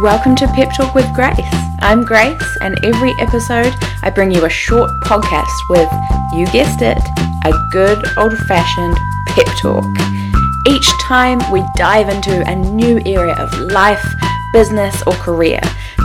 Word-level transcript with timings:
Welcome 0.00 0.34
to 0.36 0.48
Pep 0.48 0.74
Talk 0.76 0.92
with 0.96 1.06
Grace. 1.14 1.38
I'm 1.78 2.04
Grace, 2.04 2.42
and 2.60 2.76
every 2.84 3.12
episode 3.20 3.72
I 4.02 4.10
bring 4.10 4.32
you 4.32 4.44
a 4.44 4.50
short 4.50 4.90
podcast 5.04 5.46
with, 5.70 5.88
you 6.32 6.46
guessed 6.46 6.82
it, 6.82 6.98
a 7.44 7.68
good 7.70 8.04
old 8.18 8.36
fashioned 8.48 8.96
pep 9.28 9.46
talk. 9.62 9.84
Each 10.66 10.90
time 11.00 11.38
we 11.52 11.62
dive 11.76 12.08
into 12.08 12.42
a 12.50 12.56
new 12.56 13.00
area 13.06 13.36
of 13.36 13.56
life, 13.70 14.04
business, 14.52 15.00
or 15.06 15.12
career, 15.12 15.60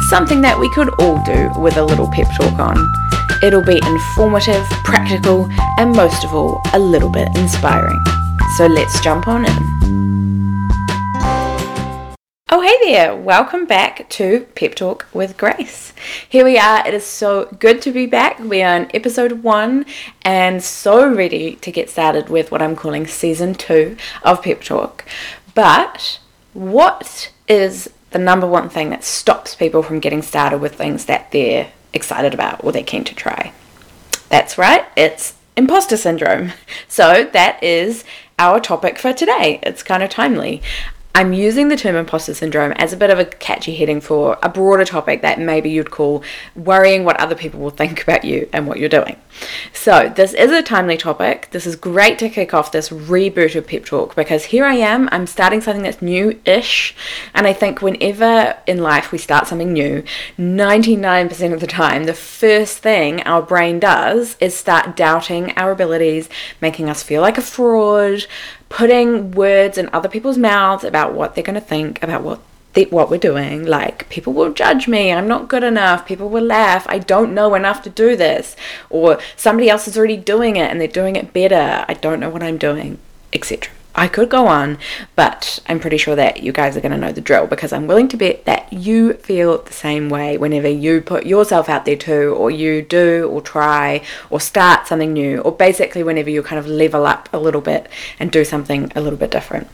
something 0.08 0.42
that 0.42 0.60
we 0.60 0.72
could 0.76 0.90
all 1.00 1.24
do 1.24 1.50
with 1.60 1.78
a 1.78 1.84
little 1.84 2.12
pep 2.12 2.28
talk 2.38 2.60
on. 2.60 2.78
It'll 3.42 3.66
be 3.66 3.82
informative, 3.84 4.70
practical, 4.84 5.50
and 5.80 5.96
most 5.96 6.24
of 6.24 6.36
all, 6.36 6.62
a 6.74 6.80
little 6.80 7.10
bit 7.10 7.36
inspiring. 7.36 8.00
So 8.56 8.68
let's 8.68 9.02
jump 9.02 9.28
on 9.28 9.46
in. 9.46 9.79
Oh, 12.52 12.62
hey 12.62 12.76
there! 12.82 13.16
Welcome 13.16 13.68
back 13.68 14.10
to 14.10 14.48
Pep 14.56 14.74
Talk 14.74 15.06
with 15.14 15.38
Grace. 15.38 15.94
Here 16.28 16.44
we 16.44 16.58
are. 16.58 16.88
It 16.88 16.96
is 16.96 17.06
so 17.06 17.46
good 17.60 17.80
to 17.84 17.92
be 17.92 18.08
back. 18.08 18.40
We 18.40 18.64
are 18.64 18.76
in 18.76 18.90
episode 18.92 19.44
one 19.44 19.86
and 20.24 20.64
so 20.64 21.08
ready 21.14 21.58
to 21.58 21.72
get 21.72 21.92
started 21.92 22.30
with 22.30 22.50
what 22.50 22.64
I'm 22.64 22.76
calling 22.76 23.06
season 23.06 23.54
two 23.54 23.98
of 24.24 24.42
Pep 24.42 24.64
Talk. 24.64 25.06
But 25.54 26.20
what 26.54 27.32
is 27.48 27.88
the 28.10 28.18
number 28.18 28.48
one 28.48 28.68
thing 28.68 28.90
that 28.90 29.04
stops 29.04 29.54
people 29.54 29.84
from 29.84 30.00
getting 30.00 30.24
started 30.24 30.58
with 30.58 30.74
things 30.74 31.06
that 31.06 31.32
they're 31.32 31.72
excited 31.94 32.34
about 32.34 32.64
or 32.64 32.72
they're 32.72 32.82
keen 32.82 33.04
to 33.04 33.14
try? 33.14 33.54
That's 34.30 34.58
right, 34.58 34.86
it's 34.98 35.36
imposter 35.56 35.98
syndrome. 35.98 36.54
So 36.88 37.30
that 37.32 37.62
is 37.64 38.04
our 38.40 38.60
topic 38.60 38.98
for 38.98 39.14
today. 39.14 39.60
It's 39.62 39.84
kind 39.84 40.02
of 40.02 40.10
timely. 40.10 40.64
I'm 41.16 41.34
using 41.34 41.68
the 41.68 41.76
term 41.76 41.96
imposter 41.96 42.34
syndrome 42.34 42.72
as 42.74 42.94
a 42.94 42.98
bit 42.98 43.10
of 43.10 43.20
a 43.20 43.26
catchy 43.26 43.76
heading 43.76 44.00
for 44.00 44.38
a 44.44 44.48
broader 44.48 44.86
topic 44.86 45.22
that 45.24 45.40
maybe 45.40 45.70
you'd 45.70 45.92
call 45.92 46.24
worrying 46.56 47.04
what 47.04 47.20
other 47.20 47.36
people 47.36 47.60
will 47.60 47.72
think 47.72 48.02
about 48.04 48.24
you 48.24 48.48
and 48.54 48.68
what 48.68 48.80
you're 48.80 48.90
doing. 48.90 49.18
So, 49.74 50.12
this 50.16 50.34
is 50.34 50.52
a 50.52 50.62
timely 50.62 50.98
topic. 50.98 51.50
This 51.52 51.66
is 51.66 51.76
great 51.76 52.20
to 52.20 52.30
kick 52.30 52.54
off 52.54 52.72
this 52.72 52.90
reboot 52.90 53.56
of 53.56 53.68
Pep 53.68 53.86
Talk 53.86 54.16
because 54.16 54.46
here 54.46 54.66
I 54.66 54.76
am, 54.76 55.10
I'm 55.12 55.28
starting 55.28 55.62
something 55.62 55.84
that's 55.84 56.02
new 56.02 56.40
ish. 56.46 56.96
And 57.34 57.48
I 57.48 57.54
think 57.54 57.82
whenever 57.82 58.58
in 58.68 58.78
life 58.78 59.12
we 59.12 59.18
start 59.18 59.48
something 59.48 59.74
new, 59.74 60.04
99% 60.38 61.54
of 61.54 61.60
the 61.60 61.68
time, 61.68 62.04
the 62.04 62.14
first 62.14 62.78
thing 62.78 63.24
our 63.24 63.42
brain 63.42 63.80
does 63.80 64.38
is 64.40 64.56
start 64.56 64.96
doubting 64.96 65.52
our 65.58 65.72
abilities, 65.72 66.30
making 66.62 66.90
us 66.90 67.04
feel 67.04 67.22
like 67.22 67.38
a 67.38 67.42
fraud, 67.42 68.26
putting 68.70 69.32
words 69.32 69.78
in 69.78 69.90
other 69.92 70.08
people's 70.08 70.38
mouths 70.38 70.84
about 70.84 71.14
what 71.14 71.36
they're 71.36 71.44
going 71.44 71.56
to 71.56 71.62
think 71.62 72.02
about 72.02 72.24
what 72.24 72.40
they, 72.74 72.86
what 72.86 73.10
we're 73.10 73.18
doing. 73.18 73.66
Like, 73.66 74.08
people 74.10 74.32
will 74.34 74.54
judge 74.54 74.88
me, 74.88 75.12
I'm 75.12 75.28
not 75.28 75.48
good 75.48 75.64
enough, 75.64 76.06
people 76.06 76.30
will 76.30 76.44
laugh, 76.44 76.86
I 76.88 77.00
don't 77.00 77.34
know 77.34 77.56
enough 77.56 77.82
to 77.84 77.90
do 77.90 78.16
this, 78.16 78.56
or 78.90 79.20
somebody 79.36 79.70
else 79.70 79.88
is 79.88 79.98
already 79.98 80.18
doing 80.18 80.56
it 80.56 80.70
and 80.70 80.80
they're 80.80 80.88
doing 80.88 81.16
it 81.16 81.34
better, 81.34 81.86
I 81.88 81.94
don't 81.96 82.20
know 82.20 82.30
what 82.30 82.44
I'm 82.44 82.58
doing, 82.58 83.00
etc. 83.34 83.72
I 83.96 84.08
could 84.08 84.30
go 84.30 84.48
on, 84.48 84.78
but 85.16 85.60
I'm 85.68 85.80
pretty 85.80 85.98
sure 85.98 86.16
that 86.16 86.42
you 86.44 86.52
guys 86.52 86.78
are 86.78 86.82
going 86.82 86.92
to 86.92 86.98
know 86.98 87.12
the 87.12 87.22
drill 87.22 87.48
because 87.48 87.74
I'm 87.74 87.88
willing 87.88 88.08
to 88.10 88.18
bet 88.18 88.46
that 88.46 88.72
you 88.72 89.14
feel 89.14 89.62
the 89.64 89.74
same 89.74 90.10
way 90.10 90.38
whenever 90.38 90.70
you 90.70 91.02
put 91.02 91.26
yourself 91.26 91.68
out 91.68 91.86
there 91.86 91.96
too, 91.96 92.36
or 92.38 92.52
you 92.52 92.82
do, 92.82 93.28
or 93.30 93.42
try, 93.42 94.04
or 94.30 94.40
start 94.40 94.88
something 94.88 95.12
new, 95.12 95.40
or 95.40 95.52
basically 95.52 96.04
whenever 96.04 96.30
you 96.30 96.44
kind 96.44 96.60
of 96.60 96.68
level 96.68 97.06
up 97.06 97.30
a 97.34 97.40
little 97.40 97.62
bit 97.62 97.90
and 98.20 98.32
do 98.32 98.46
something 98.46 98.92
a 98.96 99.02
little 99.02 99.20
bit 99.20 99.32
different. 99.32 99.68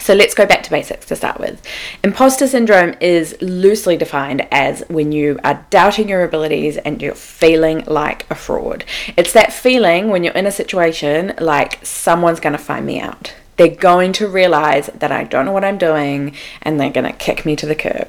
So 0.00 0.14
let's 0.14 0.34
go 0.34 0.46
back 0.46 0.62
to 0.64 0.70
basics 0.70 1.06
to 1.06 1.16
start 1.16 1.40
with. 1.40 1.60
Imposter 2.04 2.46
syndrome 2.46 2.94
is 3.00 3.36
loosely 3.40 3.96
defined 3.96 4.46
as 4.52 4.84
when 4.88 5.10
you 5.10 5.38
are 5.42 5.66
doubting 5.70 6.08
your 6.08 6.22
abilities 6.22 6.76
and 6.76 7.00
you're 7.00 7.14
feeling 7.14 7.82
like 7.86 8.30
a 8.30 8.34
fraud. 8.34 8.84
It's 9.16 9.32
that 9.32 9.52
feeling 9.52 10.10
when 10.10 10.22
you're 10.22 10.34
in 10.34 10.46
a 10.46 10.52
situation 10.52 11.34
like 11.40 11.84
someone's 11.84 12.40
going 12.40 12.52
to 12.52 12.58
find 12.58 12.84
me 12.84 13.00
out. 13.00 13.34
They're 13.56 13.68
going 13.68 14.12
to 14.14 14.28
realize 14.28 14.86
that 14.88 15.10
I 15.10 15.24
don't 15.24 15.46
know 15.46 15.52
what 15.52 15.64
I'm 15.64 15.78
doing 15.78 16.36
and 16.62 16.78
they're 16.78 16.90
going 16.90 17.10
to 17.10 17.12
kick 17.12 17.46
me 17.46 17.56
to 17.56 17.66
the 17.66 17.74
curb. 17.74 18.08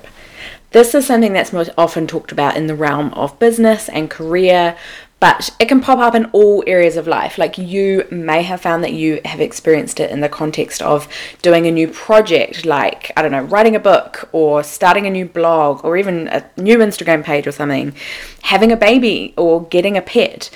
This 0.71 0.93
is 0.93 1.07
something 1.07 1.31
that's 1.31 1.53
most 1.53 1.69
often 1.77 2.07
talked 2.07 2.33
about 2.33 2.57
in 2.57 2.67
the 2.67 2.75
realm 2.75 3.13
of 3.13 3.39
business 3.39 3.87
and 3.87 4.09
career, 4.09 4.77
but 5.19 5.49
it 5.59 5.67
can 5.67 5.81
pop 5.81 5.99
up 5.99 6.13
in 6.13 6.25
all 6.25 6.63
areas 6.67 6.95
of 6.95 7.07
life. 7.07 7.37
Like 7.37 7.57
you 7.57 8.07
may 8.11 8.43
have 8.43 8.61
found 8.61 8.83
that 8.83 8.93
you 8.93 9.19
have 9.25 9.41
experienced 9.41 9.99
it 9.99 10.11
in 10.11 10.21
the 10.21 10.29
context 10.29 10.81
of 10.81 11.07
doing 11.41 11.65
a 11.65 11.71
new 11.71 11.87
project, 11.87 12.65
like, 12.65 13.11
I 13.17 13.21
don't 13.21 13.31
know, 13.31 13.43
writing 13.43 13.75
a 13.75 13.79
book 13.79 14.29
or 14.31 14.63
starting 14.63 15.07
a 15.07 15.09
new 15.09 15.25
blog 15.25 15.83
or 15.83 15.97
even 15.97 16.27
a 16.27 16.47
new 16.57 16.77
Instagram 16.77 17.23
page 17.23 17.47
or 17.47 17.51
something, 17.51 17.95
having 18.43 18.71
a 18.71 18.77
baby 18.77 19.33
or 19.37 19.65
getting 19.65 19.97
a 19.97 20.01
pet 20.01 20.51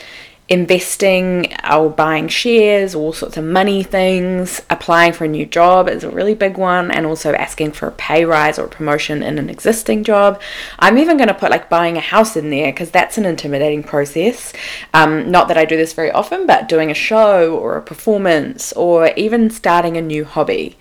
investing 0.50 1.53
or 1.72 1.90
buying 1.90 2.28
shares, 2.28 2.94
all 2.94 3.13
sorts 3.13 3.38
of 3.38 3.46
money 3.46 3.84
things, 3.84 4.62
applying 4.69 5.13
for 5.13 5.24
a 5.24 5.28
new 5.28 5.46
job 5.46 5.88
is 5.88 6.03
a 6.03 6.09
really 6.09 6.35
big 6.35 6.57
one, 6.57 6.91
and 6.91 7.06
also 7.06 7.34
asking 7.34 7.72
for 7.72 7.88
a 7.88 7.91
pay 7.91 8.25
rise 8.25 8.59
or 8.59 8.68
promotion 8.68 9.24
in 9.24 9.40
an 9.40 9.50
existing 9.50 10.03
job. 10.03 10.41
I'm 10.79 10.97
even 10.97 11.18
going 11.18 11.29
to 11.29 11.34
put 11.34 11.52
like 11.52 11.69
buying 11.69 11.97
a 11.97 12.02
house 12.02 12.35
in 12.35 12.50
there 12.50 12.72
because 12.72 12.91
that's 12.91 13.18
an 13.18 13.25
intimidating 13.25 13.84
process. 13.84 14.52
Um, 14.94 15.31
not 15.31 15.47
that 15.47 15.57
I 15.57 15.66
do 15.66 15.78
this 15.78 15.94
very 15.94 16.12
often, 16.12 16.46
but 16.46 16.68
doing 16.68 16.91
a 16.91 16.96
show 16.96 17.58
or 17.58 17.78
a 17.78 17.81
performance 17.81 18.73
or 18.73 19.12
even 19.16 19.50
starting 19.50 19.96
a 19.96 20.02
new 20.02 20.25
hobby. 20.25 20.78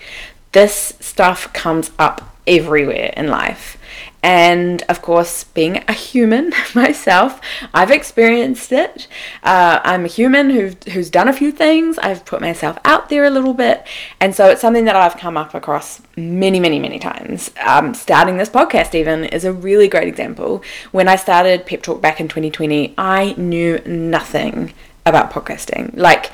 This 0.53 0.94
stuff 0.98 1.53
comes 1.53 1.92
up 1.97 2.37
everywhere 2.47 3.12
in 3.16 3.28
life. 3.28 3.77
And 4.23 4.83
of 4.89 5.01
course, 5.03 5.45
being 5.45 5.83
a 5.89 5.93
human 5.93 6.53
myself, 6.75 7.41
I've 7.73 7.91
experienced 7.91 8.73
it. 8.73 9.09
Uh, 9.43 9.81
I'm 9.83 10.05
a 10.05 10.09
human 10.09 10.51
who, 10.51 10.73
who's 10.93 11.11
done 11.11 11.29
a 11.29 11.33
few 11.33 11.53
things. 11.53 11.99
I've 11.99 12.25
put 12.25 12.41
myself 12.41 12.79
out 12.85 13.09
there 13.09 13.25
a 13.25 13.31
little 13.31 13.55
bit. 13.55 13.87
And 14.21 14.35
so 14.35 14.49
it's 14.51 14.61
something 14.61 14.85
that 14.85 14.97
I've 14.97 15.17
come 15.17 15.37
up 15.37 15.55
across 15.55 16.03
many, 16.17 16.61
many, 16.61 16.79
many 16.79 16.99
times. 16.99 17.51
Um, 17.65 17.95
starting 17.95 18.37
this 18.37 18.51
podcast, 18.51 18.95
even, 18.95 19.25
is 19.25 19.45
a 19.45 19.53
really 19.53 19.89
great 19.89 20.09
example. 20.09 20.63
When 20.93 21.09
I 21.09 21.17
started 21.17 21.67
Pep 21.67 21.83
Talk 21.83 22.01
back 22.01 22.21
in 22.21 22.29
2020, 22.29 22.95
I 22.99 23.35
knew 23.37 23.79
nothing 23.87 24.75
about 25.07 25.31
podcasting. 25.31 25.97
Like, 25.97 26.31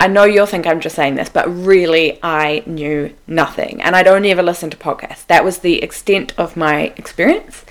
I 0.00 0.08
know 0.08 0.24
you'll 0.24 0.46
think 0.46 0.66
I'm 0.66 0.80
just 0.80 0.96
saying 0.96 1.14
this, 1.14 1.28
but 1.28 1.46
really 1.48 2.18
I 2.22 2.62
knew 2.66 3.14
nothing. 3.26 3.80
And 3.80 3.96
I'd 3.96 4.08
only 4.08 4.30
ever 4.30 4.42
listened 4.42 4.72
to 4.72 4.78
podcasts. 4.78 5.26
That 5.26 5.44
was 5.44 5.58
the 5.58 5.82
extent 5.82 6.34
of 6.36 6.56
my 6.56 6.92
experience. 6.96 7.64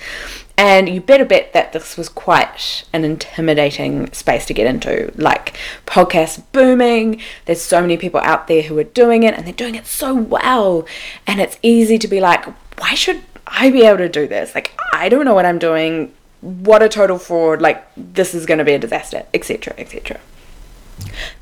And 0.56 0.88
you 0.88 1.00
better 1.00 1.24
bet 1.24 1.52
that 1.52 1.72
this 1.72 1.96
was 1.96 2.08
quite 2.08 2.84
an 2.92 3.04
intimidating 3.04 4.12
space 4.12 4.46
to 4.46 4.54
get 4.54 4.68
into. 4.68 5.12
Like, 5.16 5.56
podcasts 5.84 6.42
booming, 6.52 7.20
there's 7.46 7.60
so 7.60 7.80
many 7.80 7.96
people 7.96 8.20
out 8.20 8.46
there 8.46 8.62
who 8.62 8.78
are 8.78 8.84
doing 8.84 9.24
it, 9.24 9.34
and 9.34 9.44
they're 9.44 9.52
doing 9.52 9.74
it 9.74 9.86
so 9.86 10.14
well. 10.14 10.86
And 11.26 11.40
it's 11.40 11.58
easy 11.62 11.98
to 11.98 12.08
be 12.08 12.20
like, 12.20 12.46
why 12.78 12.94
should 12.94 13.22
I 13.46 13.70
be 13.70 13.82
able 13.82 13.98
to 13.98 14.08
do 14.08 14.28
this? 14.28 14.54
Like, 14.54 14.78
I 14.92 15.08
don't 15.08 15.24
know 15.24 15.34
what 15.34 15.46
I'm 15.46 15.58
doing. 15.58 16.14
What 16.40 16.82
a 16.82 16.88
total 16.88 17.18
fraud. 17.18 17.60
Like, 17.60 17.84
this 17.96 18.32
is 18.32 18.46
going 18.46 18.58
to 18.58 18.64
be 18.64 18.74
a 18.74 18.78
disaster, 18.78 19.26
etc., 19.34 19.74
etc. 19.76 20.20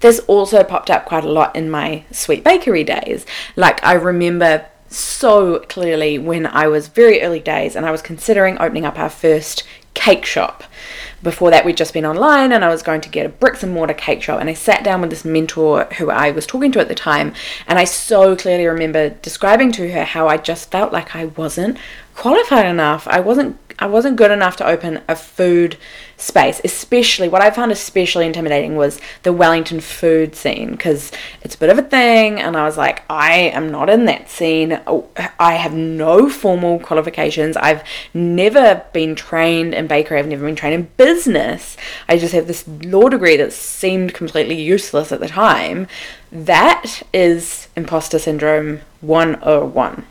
This 0.01 0.19
also 0.21 0.65
popped 0.65 0.91
up 0.91 1.05
quite 1.05 1.25
a 1.25 1.31
lot 1.31 1.55
in 1.57 1.71
my 1.71 2.05
sweet 2.11 2.45
bakery 2.45 2.85
days. 2.85 3.27
Like, 3.57 3.83
I 3.85 3.95
remember 3.95 4.67
so 4.89 5.61
clearly 5.61 6.19
when 6.19 6.47
I 6.47 6.69
was 6.69 6.89
very 6.89 7.23
early 7.23 7.41
days 7.41 7.77
and 7.77 7.87
I 7.87 7.91
was 7.91 8.03
considering 8.03 8.61
opening 8.61 8.85
up 8.85 8.99
our 8.99 9.09
first 9.09 9.65
cake 9.95 10.25
shop. 10.25 10.65
Before 11.23 11.51
that, 11.51 11.65
we'd 11.65 11.77
just 11.77 11.95
been 11.95 12.05
online 12.05 12.51
and 12.51 12.65
I 12.65 12.69
was 12.69 12.83
going 12.83 13.01
to 13.03 13.09
get 13.09 13.27
a 13.27 13.29
bricks 13.29 13.63
and 13.63 13.73
mortar 13.73 13.95
cake 13.95 14.23
shop. 14.23 14.41
And 14.41 14.51
I 14.51 14.55
sat 14.55 14.83
down 14.83 15.01
with 15.01 15.11
this 15.11 15.25
mentor 15.25 15.85
who 15.99 16.11
I 16.11 16.31
was 16.31 16.47
talking 16.47 16.73
to 16.73 16.81
at 16.81 16.89
the 16.89 16.95
time. 16.95 17.33
And 17.69 17.79
I 17.79 17.85
so 17.85 18.35
clearly 18.35 18.67
remember 18.67 19.11
describing 19.11 19.71
to 19.73 19.93
her 19.93 20.05
how 20.05 20.29
I 20.29 20.37
just 20.37 20.71
felt 20.71 20.93
like 20.93 21.15
I 21.15 21.27
wasn't 21.27 21.79
qualified 22.15 22.67
enough. 22.67 23.07
I 23.07 23.21
wasn't 23.21 23.59
I 23.79 23.87
wasn't 23.87 24.17
good 24.17 24.31
enough 24.31 24.57
to 24.57 24.67
open 24.67 25.03
a 25.09 25.17
food 25.17 25.77
space. 26.23 26.61
Especially 26.65 27.29
what 27.29 27.43
I 27.43 27.51
found 27.51 27.73
especially 27.73 28.27
intimidating 28.27 28.77
was 28.77 29.01
the 29.23 29.33
Wellington 29.33 29.81
food 29.81 30.35
scene 30.35 30.73
because 30.73 31.11
it's 31.43 31.55
a 31.55 31.59
bit 31.59 31.71
of 31.71 31.79
a 31.79 31.83
thing, 31.83 32.41
and 32.41 32.57
I 32.57 32.65
was 32.65 32.77
like, 32.77 33.03
I 33.11 33.35
am 33.35 33.71
not 33.71 33.91
in 33.91 34.05
that 34.07 34.31
scene. 34.31 34.81
Oh, 34.87 35.09
I 35.39 35.55
have 35.55 35.75
no 35.75 36.29
formal 36.29 36.79
qualifications. 36.79 37.57
I've 37.57 37.83
never 38.15 38.85
been 38.93 39.15
trained 39.15 39.75
in 39.75 39.87
bakery. 39.87 40.19
I've 40.19 40.29
never 40.29 40.47
been 40.47 40.57
trained 40.57 40.75
in 40.75 40.91
business. 40.97 41.77
I 42.09 42.17
just 42.19 42.35
have 42.35 42.47
this 42.47 42.67
law 42.67 43.09
degree 43.09 43.37
that 43.37 43.53
seemed 43.53 44.15
completely 44.15 44.61
useless 44.61 45.13
at 45.13 45.21
the 45.21 45.29
time. 45.29 45.89
That 46.31 47.03
is 47.13 47.69
imposter 47.77 48.19
syndrome 48.19 48.81
101. 49.01 50.07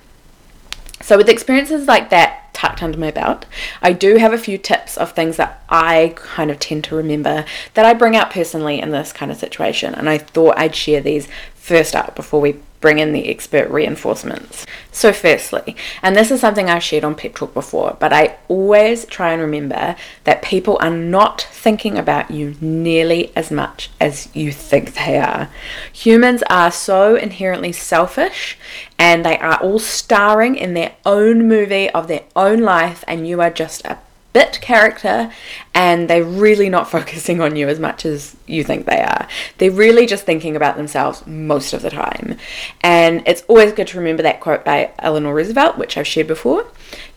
So, 1.01 1.17
with 1.17 1.29
experiences 1.29 1.87
like 1.87 2.09
that 2.11 2.40
tucked 2.53 2.83
under 2.83 2.97
my 2.97 3.11
belt, 3.11 3.45
I 3.81 3.93
do 3.93 4.17
have 4.17 4.33
a 4.33 4.37
few 4.37 4.57
tips 4.57 4.97
of 4.97 5.11
things 5.11 5.37
that 5.37 5.63
I 5.69 6.13
kind 6.15 6.51
of 6.51 6.59
tend 6.59 6.83
to 6.85 6.95
remember 6.95 7.45
that 7.73 7.85
I 7.85 7.93
bring 7.93 8.15
out 8.15 8.31
personally 8.31 8.79
in 8.79 8.91
this 8.91 9.13
kind 9.13 9.31
of 9.31 9.37
situation. 9.37 9.93
And 9.95 10.09
I 10.09 10.17
thought 10.17 10.57
I'd 10.57 10.75
share 10.75 11.01
these 11.01 11.27
first 11.55 11.95
up 11.95 12.15
before 12.15 12.41
we 12.41 12.57
bring 12.81 12.99
in 12.99 13.13
the 13.13 13.29
expert 13.29 13.69
reinforcements. 13.69 14.65
So, 14.91 15.13
firstly, 15.13 15.75
and 16.01 16.15
this 16.15 16.31
is 16.31 16.41
something 16.41 16.69
I've 16.69 16.83
shared 16.83 17.05
on 17.05 17.15
Pep 17.15 17.35
Talk 17.35 17.53
before, 17.53 17.95
but 17.99 18.11
I 18.11 18.37
always 18.49 19.05
try 19.05 19.31
and 19.31 19.41
remember 19.41 19.95
that 20.25 20.41
people 20.41 20.77
are 20.81 20.89
not 20.89 21.47
thinking 21.51 21.97
about 21.97 22.31
you 22.31 22.55
nearly 22.59 23.31
as 23.35 23.51
much 23.51 23.89
as 24.01 24.27
you 24.35 24.51
think 24.51 24.95
they 24.95 25.17
are. 25.17 25.49
Humans 25.93 26.43
are 26.49 26.71
so 26.71 27.15
inherently 27.15 27.71
selfish 27.71 28.57
and 28.99 29.23
they 29.23 29.37
are 29.37 29.57
all 29.61 29.79
starring 29.79 30.55
in 30.55 30.73
their 30.73 30.93
own 31.05 31.47
movie 31.47 31.89
of 31.91 32.07
their 32.07 32.23
own 32.35 32.59
life, 32.59 33.03
and 33.07 33.27
you 33.27 33.41
are 33.41 33.49
just 33.49 33.85
a 33.85 33.97
bit 34.33 34.59
character 34.61 35.31
and 35.73 36.09
they're 36.09 36.23
really 36.23 36.69
not 36.69 36.89
focusing 36.91 37.41
on 37.41 37.55
you 37.55 37.67
as 37.67 37.79
much 37.79 38.05
as 38.05 38.35
you 38.47 38.63
think 38.63 38.85
they 38.85 39.01
are. 39.01 39.27
They're 39.57 39.71
really 39.71 40.05
just 40.05 40.25
thinking 40.25 40.55
about 40.55 40.77
themselves 40.77 41.25
most 41.27 41.73
of 41.73 41.81
the 41.81 41.89
time. 41.89 42.37
And 42.81 43.23
it's 43.25 43.43
always 43.47 43.73
good 43.73 43.87
to 43.87 43.97
remember 43.97 44.23
that 44.23 44.39
quote 44.39 44.65
by 44.65 44.91
Eleanor 44.99 45.33
Roosevelt, 45.33 45.77
which 45.77 45.97
I've 45.97 46.07
shared 46.07 46.27
before. 46.27 46.67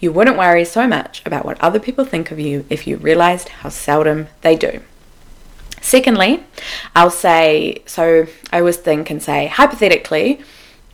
You 0.01 0.13
wouldn't 0.13 0.39
worry 0.39 0.65
so 0.65 0.87
much 0.87 1.23
about 1.27 1.45
what 1.45 1.61
other 1.61 1.81
people 1.81 2.05
think 2.05 2.31
of 2.31 2.39
you 2.39 2.65
if 2.71 2.87
you 2.87 2.97
realized 2.97 3.49
how 3.49 3.69
seldom 3.69 4.29
they 4.43 4.57
do. 4.57 4.83
Secondly, 5.81 6.45
I'll 6.97 7.11
say 7.11 7.83
so 7.85 8.27
I 8.51 8.61
always 8.61 8.79
think 8.79 9.11
and 9.11 9.23
say 9.23 9.49
hypothetically, 9.49 10.41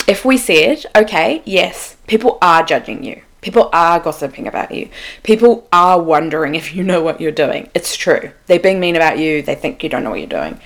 if 0.09 0.25
we 0.25 0.37
said, 0.37 0.85
okay, 0.97 1.43
yes, 1.45 1.97
people 2.09 2.39
are 2.43 2.65
judging 2.65 3.05
you 3.05 3.23
People 3.41 3.71
are 3.73 4.01
gossiping 4.01 4.47
about 4.47 4.73
you. 4.73 4.91
People 5.23 5.67
are 5.73 6.01
wondering 6.01 6.55
if 6.55 6.75
you 6.75 6.83
know 6.83 7.03
what 7.03 7.21
you're 7.21 7.33
doing. 7.33 7.71
It's 7.75 7.97
true. 7.97 8.33
They're 8.47 8.59
being 8.59 8.81
mean 8.81 8.97
about 8.97 9.19
you. 9.19 9.41
They 9.41 9.55
think 9.55 9.83
you 9.83 9.89
don't 9.89 10.05
know 10.05 10.11
what 10.11 10.21
you're 10.21 10.29
doing. 10.29 10.61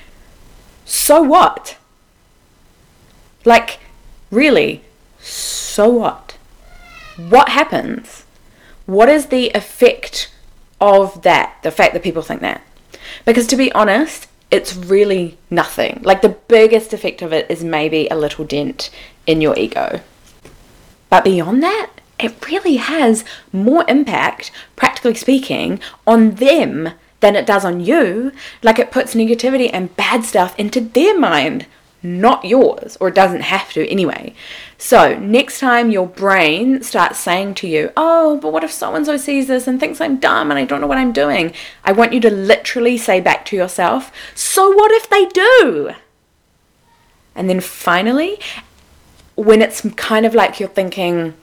So 0.85 1.23
what? 1.23 1.76
Like, 3.44 3.79
really, 4.31 4.82
so 5.21 5.88
what? 5.88 6.37
What 7.17 7.50
happens? 7.50 8.25
What 8.87 9.09
is 9.09 9.27
the 9.27 9.50
effect 9.50 10.32
of 10.81 11.23
that? 11.23 11.56
The 11.62 11.70
fact 11.70 11.94
that 11.94 12.03
people 12.03 12.23
think 12.23 12.41
that? 12.41 12.62
Because 13.25 13.47
to 13.49 13.56
be 13.56 13.73
honest, 13.73 14.27
it's 14.50 14.75
really 14.75 15.38
nothing. 15.50 16.00
Like, 16.03 16.23
the 16.23 16.37
biggest 16.49 16.93
effect 16.93 17.23
of 17.23 17.32
it 17.32 17.50
is 17.50 17.65
maybe 17.65 18.09
a 18.09 18.17
little 18.17 18.44
dent 18.44 18.91
in 19.27 19.41
your 19.41 19.56
ego. 19.56 20.00
But 21.09 21.25
beyond 21.25 21.62
that, 21.62 21.91
it 22.19 22.47
really 22.49 22.77
has 22.77 23.25
more 23.53 23.85
impact, 23.89 24.51
practically 24.77 25.15
speaking, 25.15 25.81
on 26.07 26.37
them 26.37 26.91
than 27.21 27.37
it 27.37 27.47
does 27.47 27.65
on 27.65 27.81
you. 27.81 28.33
Like 28.63 28.79
it 28.79 28.93
puts 28.93 29.15
negativity 29.15 29.71
and 29.73 29.95
bad 29.97 30.25
stuff 30.25 30.59
into 30.59 30.81
their 30.81 31.19
mind, 31.19 31.67
not 32.03 32.45
yours, 32.45 32.97
or 33.01 33.09
it 33.09 33.15
doesn't 33.15 33.41
have 33.41 33.73
to 33.73 33.89
anyway. 33.89 34.35
So, 34.77 35.19
next 35.19 35.59
time 35.59 35.91
your 35.91 36.07
brain 36.07 36.83
starts 36.83 37.19
saying 37.19 37.55
to 37.57 37.67
you, 37.67 37.91
Oh, 37.97 38.39
but 38.41 38.53
what 38.53 38.65
if 38.65 38.71
so 38.71 38.95
and 38.95 39.07
so 39.07 39.17
sees 39.17 39.47
this 39.47 39.67
and 39.67 39.81
thinks 39.81 40.01
I'm 40.01 40.19
dumb 40.19 40.51
and 40.51 40.59
I 40.59 40.67
don't 40.67 40.83
know 40.83 40.87
what 40.87 40.99
I'm 40.99 41.13
doing? 41.13 41.55
I 41.83 41.93
want 41.93 42.13
you 42.13 42.21
to 42.21 42.31
literally 42.31 42.99
say 42.99 43.21
back 43.21 43.47
to 43.47 43.57
yourself, 43.57 44.13
So 44.35 44.71
what 44.71 44.93
if 44.93 45.09
they 45.09 45.25
do? 45.27 45.93
And 47.35 47.49
then 47.49 47.61
finally, 47.61 48.39
when 49.35 49.63
it's 49.63 49.81
kind 49.97 50.27
of 50.27 50.35
like 50.35 50.61
you're 50.61 50.69
thinking, 50.69 51.35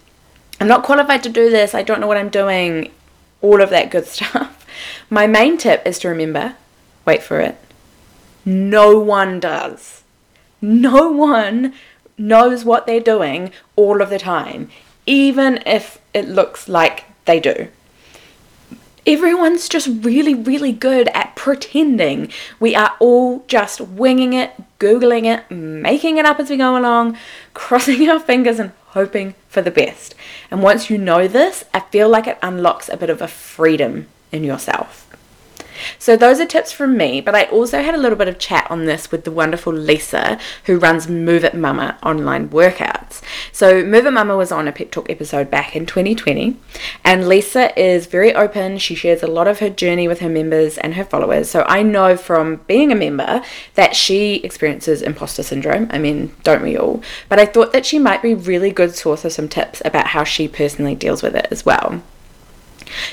I'm 0.61 0.67
not 0.67 0.83
qualified 0.83 1.23
to 1.23 1.29
do 1.29 1.49
this, 1.49 1.73
I 1.73 1.81
don't 1.81 1.99
know 1.99 2.05
what 2.05 2.17
I'm 2.17 2.29
doing, 2.29 2.91
all 3.41 3.63
of 3.63 3.71
that 3.71 3.89
good 3.89 4.05
stuff. 4.15 4.63
My 5.09 5.25
main 5.25 5.57
tip 5.57 5.87
is 5.87 5.97
to 5.99 6.09
remember 6.09 6.55
wait 7.03 7.23
for 7.23 7.39
it. 7.39 7.57
No 8.45 8.99
one 8.99 9.39
does. 9.39 10.03
No 10.61 11.09
one 11.11 11.73
knows 12.15 12.63
what 12.63 12.85
they're 12.85 12.99
doing 12.99 13.51
all 13.75 14.03
of 14.03 14.11
the 14.11 14.19
time, 14.19 14.69
even 15.07 15.63
if 15.65 15.97
it 16.13 16.27
looks 16.27 16.69
like 16.69 17.05
they 17.25 17.39
do. 17.39 17.69
Everyone's 19.05 19.67
just 19.67 19.87
really, 20.03 20.35
really 20.35 20.71
good 20.71 21.07
at 21.09 21.35
pretending. 21.35 22.31
We 22.59 22.75
are 22.75 22.95
all 22.99 23.43
just 23.47 23.81
winging 23.81 24.33
it, 24.33 24.53
Googling 24.79 25.25
it, 25.25 25.49
making 25.51 26.17
it 26.17 26.25
up 26.25 26.39
as 26.39 26.49
we 26.49 26.57
go 26.57 26.77
along, 26.77 27.17
crossing 27.53 28.07
our 28.09 28.19
fingers 28.19 28.59
and 28.59 28.71
hoping 28.87 29.33
for 29.49 29.61
the 29.61 29.71
best. 29.71 30.13
And 30.51 30.61
once 30.61 30.89
you 30.89 30.97
know 30.97 31.27
this, 31.27 31.63
I 31.73 31.79
feel 31.79 32.09
like 32.09 32.27
it 32.27 32.37
unlocks 32.43 32.89
a 32.89 32.97
bit 32.97 33.09
of 33.09 33.21
a 33.21 33.27
freedom 33.27 34.07
in 34.31 34.43
yourself. 34.43 35.10
So 35.99 36.15
those 36.15 36.39
are 36.39 36.45
tips 36.45 36.71
from 36.71 36.97
me, 36.97 37.21
but 37.21 37.35
I 37.35 37.45
also 37.45 37.81
had 37.81 37.95
a 37.95 37.97
little 37.97 38.17
bit 38.17 38.27
of 38.27 38.39
chat 38.39 38.69
on 38.69 38.85
this 38.85 39.11
with 39.11 39.23
the 39.23 39.31
wonderful 39.31 39.73
Lisa 39.73 40.39
who 40.65 40.77
runs 40.77 41.07
Move 41.07 41.43
It 41.43 41.55
Mama 41.55 41.97
online 42.03 42.49
workouts. 42.49 43.21
So 43.51 43.83
Move 43.83 44.05
It 44.05 44.11
Mama 44.11 44.35
was 44.37 44.51
on 44.51 44.67
a 44.67 44.71
pep 44.71 44.91
talk 44.91 45.09
episode 45.09 45.49
back 45.49 45.75
in 45.75 45.85
2020, 45.85 46.57
and 47.03 47.27
Lisa 47.27 47.77
is 47.79 48.05
very 48.07 48.33
open. 48.33 48.77
She 48.77 48.95
shares 48.95 49.23
a 49.23 49.27
lot 49.27 49.47
of 49.47 49.59
her 49.59 49.69
journey 49.69 50.07
with 50.07 50.19
her 50.19 50.29
members 50.29 50.77
and 50.77 50.95
her 50.95 51.05
followers. 51.05 51.49
So 51.49 51.63
I 51.67 51.83
know 51.83 52.17
from 52.17 52.57
being 52.67 52.91
a 52.91 52.95
member 52.95 53.41
that 53.75 53.95
she 53.95 54.35
experiences 54.37 55.01
imposter 55.01 55.43
syndrome. 55.43 55.87
I 55.91 55.97
mean, 55.97 56.35
don't 56.43 56.63
we 56.63 56.77
all? 56.77 57.01
But 57.29 57.39
I 57.39 57.45
thought 57.45 57.73
that 57.73 57.85
she 57.85 57.99
might 57.99 58.21
be 58.21 58.33
really 58.33 58.71
good 58.71 58.95
source 58.95 59.25
of 59.25 59.33
some 59.33 59.47
tips 59.47 59.81
about 59.85 60.07
how 60.07 60.23
she 60.23 60.47
personally 60.47 60.95
deals 60.95 61.23
with 61.23 61.35
it 61.35 61.47
as 61.51 61.65
well. 61.65 62.01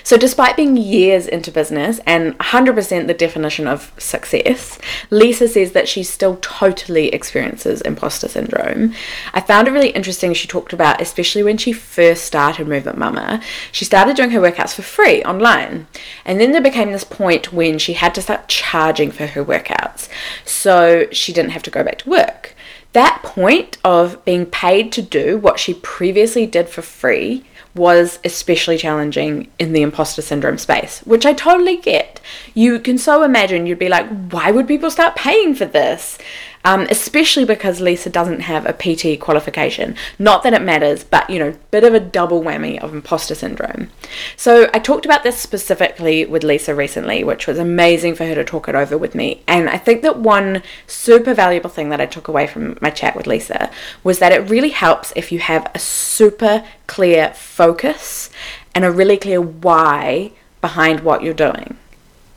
So, 0.03 0.17
despite 0.17 0.57
being 0.57 0.77
years 0.77 1.27
into 1.27 1.51
business 1.51 2.01
and 2.07 2.39
100% 2.39 3.07
the 3.07 3.15
definition 3.15 3.67
of 3.67 3.93
success, 3.99 4.79
Lisa 5.11 5.49
says 5.49 5.73
that 5.73 5.89
she 5.89 6.03
still 6.03 6.39
totally 6.41 7.09
experiences 7.09 7.81
imposter 7.83 8.29
syndrome. 8.29 8.95
I 9.33 9.41
found 9.41 9.69
it 9.69 9.73
really 9.73 9.91
interesting. 9.91 10.35
She 10.35 10.49
talked 10.49 10.73
about, 10.73 11.01
especially 11.01 11.43
when 11.43 11.59
she 11.59 11.73
first 11.73 12.25
started 12.25 12.69
Move 12.69 12.87
It 12.87 12.97
Mama, 12.97 13.43
she 13.73 13.85
started 13.85 14.17
doing 14.17 14.31
her 14.31 14.41
workouts 14.41 14.75
for 14.75 14.83
free 14.83 15.23
online. 15.25 15.87
And 16.25 16.41
then 16.41 16.53
there 16.53 16.61
became 16.61 16.93
this 16.93 17.05
point 17.05 17.53
when 17.53 17.79
she 17.79 17.95
had 17.95 18.15
to 18.15 18.23
start 18.23 18.49
charging 18.49 19.11
for 19.11 19.27
her 19.27 19.45
workouts. 19.45 20.09
So, 20.45 21.07
she 21.13 21.33
didn't 21.33 21.51
have 21.53 21.63
to 21.65 21.71
go 21.71 21.85
back 21.85 21.99
to 21.99 22.11
work. 22.11 22.55
That 22.99 23.23
point 23.23 23.79
of 23.85 24.25
being 24.25 24.45
paid 24.45 24.91
to 24.91 25.03
do 25.03 25.39
what 25.39 25.61
she 25.61 25.75
previously 25.75 26.47
did 26.47 26.69
for 26.69 26.83
free 26.83 27.45
was 27.73 28.19
especially 28.25 28.77
challenging 28.77 29.53
in 29.57 29.73
the 29.73 29.83
imposter 29.83 30.21
syndrome 30.21 30.59
space, 30.59 30.99
which 31.05 31.25
I 31.25 31.33
totally 31.33 31.77
get. 31.77 32.21
You 32.55 32.81
can 32.81 32.99
so 32.99 33.23
imagine 33.23 33.67
you'd 33.67 33.79
be 33.79 33.89
like, 33.89 34.09
why 34.33 34.51
would 34.51 34.67
people 34.67 34.91
start 34.91 35.15
paying 35.15 35.55
for 35.55 35.65
this? 35.65 36.19
Um, 36.65 36.83
especially 36.91 37.45
because 37.45 37.81
Lisa 37.81 38.11
doesn't 38.11 38.41
have 38.41 38.67
a 38.67 38.73
PT 38.73 39.21
qualification. 39.21 39.97
Not 40.19 40.43
that 40.43 40.53
it 40.53 40.63
matters, 40.63 41.05
but 41.05 41.31
you 41.31 41.39
know, 41.39 41.55
bit 41.71 41.85
of 41.85 41.95
a 41.95 42.01
double 42.01 42.43
whammy 42.43 42.79
of 42.81 42.93
imposter 42.93 43.35
syndrome. 43.35 43.91
So 44.37 44.69
I 44.75 44.79
talked 44.79 45.05
about 45.05 45.23
this 45.23 45.39
specifically 45.39 46.27
with 46.27 46.45
Lisa 46.45 46.75
recently, 46.75 47.25
which 47.25 47.47
was 47.47 47.59
amazing 47.59 48.17
for 48.17 48.27
her 48.27 48.35
to 48.35 48.45
talk 48.45 48.69
it 48.69 48.75
over 48.75 48.99
with 48.99 49.15
me. 49.15 49.43
And 49.47 49.69
I 49.71 49.79
think 49.79 50.03
that 50.03 50.19
one 50.19 50.63
super 50.87 51.35
valuable 51.35 51.71
thing 51.71 51.89
that 51.91 52.01
I 52.01 52.07
took 52.07 52.29
away 52.29 52.47
from 52.47 52.77
my 52.81 52.91
chat 52.91 53.17
with 53.17 53.27
Lisa 53.27 53.71
was 54.03 54.19
that 54.19 54.33
it 54.33 54.51
really 54.51 54.71
helps 54.71 55.13
if 55.17 55.33
you 55.33 55.39
have 55.39 55.71
a 55.75 55.79
super 55.79 56.65
clear 56.87 57.33
focus 57.35 58.31
and 58.75 58.85
a 58.85 58.91
really 58.91 59.17
clear 59.17 59.41
why 59.41 60.33
behind 60.61 61.01
what 61.01 61.23
you're 61.23 61.35
doing. 61.35 61.77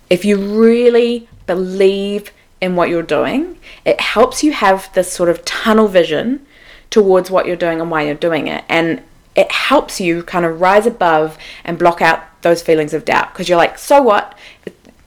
If 0.09 0.25
you 0.25 0.37
really 0.37 1.27
believe 1.47 2.31
in 2.61 2.75
what 2.75 2.89
you're 2.89 3.01
doing, 3.01 3.57
it 3.83 3.99
helps 3.99 4.43
you 4.43 4.53
have 4.53 4.93
this 4.93 5.11
sort 5.11 5.29
of 5.29 5.43
tunnel 5.43 5.87
vision 5.87 6.45
towards 6.89 7.31
what 7.31 7.47
you're 7.47 7.55
doing 7.55 7.81
and 7.81 7.89
why 7.89 8.03
you're 8.03 8.13
doing 8.15 8.47
it. 8.47 8.63
And 8.69 9.01
it 9.35 9.51
helps 9.51 9.99
you 9.99 10.23
kind 10.23 10.45
of 10.45 10.61
rise 10.61 10.85
above 10.85 11.37
and 11.63 11.79
block 11.79 12.01
out 12.01 12.23
those 12.43 12.61
feelings 12.61 12.93
of 12.93 13.05
doubt 13.05 13.33
because 13.33 13.49
you're 13.49 13.57
like, 13.57 13.77
so 13.77 14.01
what? 14.01 14.37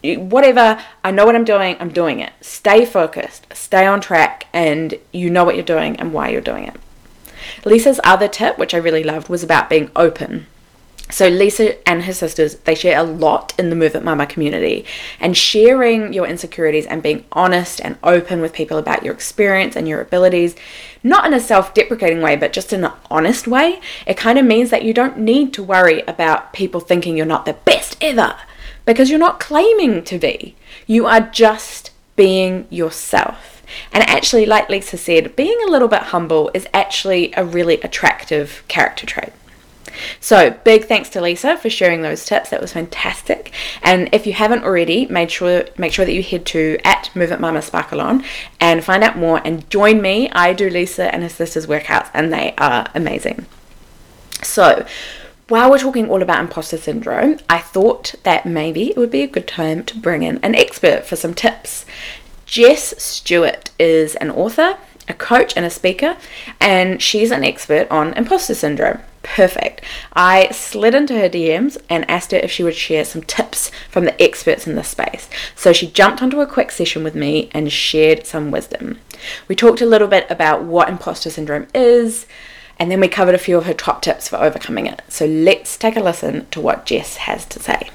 Whatever, 0.02 0.82
I 1.02 1.10
know 1.12 1.24
what 1.24 1.36
I'm 1.36 1.44
doing, 1.44 1.76
I'm 1.80 1.90
doing 1.90 2.20
it. 2.20 2.32
Stay 2.40 2.84
focused, 2.84 3.46
stay 3.54 3.86
on 3.86 4.00
track, 4.00 4.46
and 4.52 4.94
you 5.12 5.30
know 5.30 5.44
what 5.44 5.54
you're 5.54 5.64
doing 5.64 5.96
and 5.96 6.12
why 6.12 6.28
you're 6.28 6.40
doing 6.40 6.64
it. 6.64 6.76
Lisa's 7.64 8.00
other 8.04 8.28
tip, 8.28 8.58
which 8.58 8.74
I 8.74 8.78
really 8.78 9.04
loved, 9.04 9.28
was 9.28 9.42
about 9.42 9.70
being 9.70 9.90
open. 9.96 10.46
So 11.14 11.28
Lisa 11.28 11.88
and 11.88 12.02
her 12.02 12.12
sisters, 12.12 12.56
they 12.56 12.74
share 12.74 12.98
a 12.98 13.04
lot 13.04 13.54
in 13.56 13.70
the 13.70 13.76
Move 13.76 13.94
It 13.94 14.02
Mama 14.02 14.26
community. 14.26 14.84
And 15.20 15.36
sharing 15.36 16.12
your 16.12 16.26
insecurities 16.26 16.86
and 16.86 17.04
being 17.04 17.24
honest 17.30 17.80
and 17.80 17.96
open 18.02 18.40
with 18.40 18.52
people 18.52 18.78
about 18.78 19.04
your 19.04 19.14
experience 19.14 19.76
and 19.76 19.86
your 19.86 20.00
abilities, 20.00 20.56
not 21.04 21.24
in 21.24 21.32
a 21.32 21.38
self-deprecating 21.38 22.20
way, 22.20 22.34
but 22.34 22.52
just 22.52 22.72
in 22.72 22.82
an 22.82 22.90
honest 23.12 23.46
way, 23.46 23.80
it 24.08 24.16
kind 24.16 24.40
of 24.40 24.44
means 24.44 24.70
that 24.70 24.82
you 24.82 24.92
don't 24.92 25.16
need 25.16 25.52
to 25.52 25.62
worry 25.62 26.02
about 26.08 26.52
people 26.52 26.80
thinking 26.80 27.16
you're 27.16 27.26
not 27.26 27.46
the 27.46 27.52
best 27.52 27.96
ever 28.00 28.34
because 28.84 29.08
you're 29.08 29.16
not 29.16 29.38
claiming 29.38 30.02
to 30.02 30.18
be. 30.18 30.56
You 30.84 31.06
are 31.06 31.20
just 31.20 31.92
being 32.16 32.66
yourself. 32.70 33.62
And 33.92 34.02
actually, 34.02 34.46
like 34.46 34.68
Lisa 34.68 34.96
said, 34.96 35.36
being 35.36 35.60
a 35.64 35.70
little 35.70 35.86
bit 35.86 36.02
humble 36.02 36.50
is 36.54 36.66
actually 36.74 37.32
a 37.36 37.44
really 37.44 37.80
attractive 37.82 38.64
character 38.66 39.06
trait. 39.06 39.32
So, 40.20 40.50
big 40.50 40.84
thanks 40.84 41.08
to 41.10 41.20
Lisa 41.20 41.56
for 41.56 41.70
sharing 41.70 42.02
those 42.02 42.24
tips. 42.24 42.50
That 42.50 42.60
was 42.60 42.72
fantastic. 42.72 43.52
And 43.82 44.08
if 44.12 44.26
you 44.26 44.32
haven't 44.32 44.64
already, 44.64 45.06
make 45.06 45.30
sure 45.30 45.64
make 45.78 45.92
sure 45.92 46.04
that 46.04 46.12
you 46.12 46.22
head 46.22 46.46
to 46.46 46.78
at 46.84 47.10
Move 47.14 47.32
It 47.32 47.40
Mama 47.40 47.62
Sparkle 47.62 48.00
On 48.00 48.24
and 48.60 48.84
find 48.84 49.02
out 49.02 49.16
more 49.16 49.40
and 49.44 49.68
join 49.70 50.00
me. 50.02 50.30
I 50.30 50.52
do 50.52 50.68
Lisa 50.68 51.12
and 51.14 51.22
her 51.22 51.28
sisters 51.28 51.66
workouts 51.66 52.10
and 52.14 52.32
they 52.32 52.54
are 52.58 52.88
amazing. 52.94 53.46
So, 54.42 54.86
while 55.48 55.70
we're 55.70 55.78
talking 55.78 56.08
all 56.08 56.22
about 56.22 56.40
imposter 56.40 56.78
syndrome, 56.78 57.38
I 57.50 57.58
thought 57.58 58.14
that 58.22 58.46
maybe 58.46 58.90
it 58.90 58.96
would 58.96 59.10
be 59.10 59.22
a 59.22 59.26
good 59.26 59.46
time 59.46 59.84
to 59.84 59.98
bring 59.98 60.22
in 60.22 60.38
an 60.38 60.54
expert 60.54 61.04
for 61.04 61.16
some 61.16 61.34
tips. 61.34 61.84
Jess 62.46 62.94
Stewart 63.02 63.70
is 63.78 64.14
an 64.16 64.30
author, 64.30 64.78
a 65.08 65.14
coach, 65.14 65.52
and 65.56 65.66
a 65.66 65.70
speaker, 65.70 66.16
and 66.60 67.02
she's 67.02 67.30
an 67.30 67.44
expert 67.44 67.90
on 67.90 68.14
imposter 68.14 68.54
syndrome. 68.54 69.00
Perfect. 69.24 69.80
I 70.12 70.50
slid 70.50 70.94
into 70.94 71.18
her 71.18 71.28
DMs 71.28 71.76
and 71.88 72.08
asked 72.08 72.30
her 72.30 72.38
if 72.38 72.52
she 72.52 72.62
would 72.62 72.76
share 72.76 73.04
some 73.04 73.22
tips 73.22 73.72
from 73.90 74.04
the 74.04 74.22
experts 74.22 74.66
in 74.66 74.76
this 74.76 74.88
space. 74.88 75.28
So 75.56 75.72
she 75.72 75.90
jumped 75.90 76.22
onto 76.22 76.40
a 76.40 76.46
quick 76.46 76.70
session 76.70 77.02
with 77.02 77.16
me 77.16 77.50
and 77.52 77.72
shared 77.72 78.26
some 78.26 78.50
wisdom. 78.50 79.00
We 79.48 79.56
talked 79.56 79.80
a 79.80 79.86
little 79.86 80.08
bit 80.08 80.30
about 80.30 80.62
what 80.62 80.88
imposter 80.88 81.30
syndrome 81.30 81.66
is 81.74 82.26
and 82.78 82.90
then 82.90 83.00
we 83.00 83.08
covered 83.08 83.34
a 83.34 83.38
few 83.38 83.56
of 83.56 83.66
her 83.66 83.74
top 83.74 84.02
tips 84.02 84.28
for 84.28 84.36
overcoming 84.36 84.86
it. 84.86 85.02
So 85.08 85.26
let's 85.26 85.76
take 85.76 85.96
a 85.96 86.00
listen 86.00 86.46
to 86.50 86.60
what 86.60 86.86
Jess 86.86 87.16
has 87.16 87.44
to 87.46 87.60
say. 87.60 87.90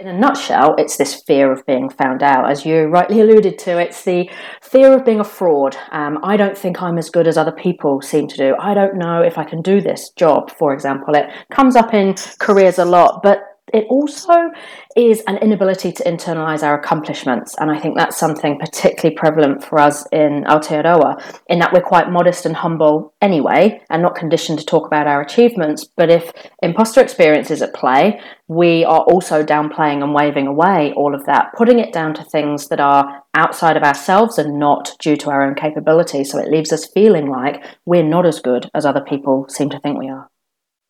In 0.00 0.08
a 0.08 0.18
nutshell, 0.18 0.76
it's 0.78 0.96
this 0.96 1.14
fear 1.14 1.52
of 1.52 1.66
being 1.66 1.90
found 1.90 2.22
out. 2.22 2.50
As 2.50 2.64
you 2.64 2.86
rightly 2.86 3.20
alluded 3.20 3.58
to, 3.58 3.78
it's 3.78 4.02
the 4.02 4.30
fear 4.62 4.94
of 4.94 5.04
being 5.04 5.20
a 5.20 5.24
fraud. 5.24 5.76
Um, 5.92 6.20
I 6.22 6.38
don't 6.38 6.56
think 6.56 6.80
I'm 6.80 6.96
as 6.96 7.10
good 7.10 7.28
as 7.28 7.36
other 7.36 7.52
people 7.52 8.00
seem 8.00 8.26
to 8.28 8.36
do. 8.38 8.56
I 8.58 8.72
don't 8.72 8.96
know 8.96 9.20
if 9.20 9.36
I 9.36 9.44
can 9.44 9.60
do 9.60 9.82
this 9.82 10.08
job, 10.16 10.50
for 10.52 10.72
example. 10.72 11.14
It 11.14 11.26
comes 11.50 11.76
up 11.76 11.92
in 11.92 12.14
careers 12.38 12.78
a 12.78 12.84
lot, 12.86 13.20
but 13.22 13.49
it 13.72 13.86
also 13.88 14.50
is 14.96 15.22
an 15.26 15.38
inability 15.38 15.92
to 15.92 16.04
internalize 16.04 16.62
our 16.62 16.78
accomplishments. 16.78 17.54
And 17.58 17.70
I 17.70 17.78
think 17.78 17.96
that's 17.96 18.16
something 18.16 18.58
particularly 18.58 19.16
prevalent 19.16 19.64
for 19.64 19.78
us 19.78 20.06
in 20.12 20.44
Aotearoa, 20.44 21.22
in 21.48 21.58
that 21.60 21.72
we're 21.72 21.80
quite 21.80 22.10
modest 22.10 22.46
and 22.46 22.56
humble 22.56 23.14
anyway, 23.20 23.80
and 23.90 24.02
not 24.02 24.14
conditioned 24.14 24.58
to 24.58 24.64
talk 24.64 24.86
about 24.86 25.06
our 25.06 25.20
achievements. 25.20 25.84
But 25.84 26.10
if 26.10 26.32
imposter 26.62 27.00
experience 27.00 27.50
is 27.50 27.62
at 27.62 27.74
play, 27.74 28.20
we 28.48 28.84
are 28.84 29.02
also 29.02 29.44
downplaying 29.44 30.02
and 30.02 30.12
waving 30.12 30.48
away 30.48 30.92
all 30.96 31.14
of 31.14 31.24
that, 31.26 31.52
putting 31.56 31.78
it 31.78 31.92
down 31.92 32.14
to 32.14 32.24
things 32.24 32.68
that 32.68 32.80
are 32.80 33.22
outside 33.34 33.76
of 33.76 33.84
ourselves 33.84 34.38
and 34.38 34.58
not 34.58 34.96
due 34.98 35.16
to 35.16 35.30
our 35.30 35.42
own 35.42 35.54
capability. 35.54 36.24
So 36.24 36.38
it 36.38 36.50
leaves 36.50 36.72
us 36.72 36.86
feeling 36.86 37.30
like 37.30 37.62
we're 37.86 38.02
not 38.02 38.26
as 38.26 38.40
good 38.40 38.68
as 38.74 38.84
other 38.84 39.02
people 39.02 39.46
seem 39.48 39.70
to 39.70 39.78
think 39.78 39.98
we 39.98 40.08
are. 40.08 40.28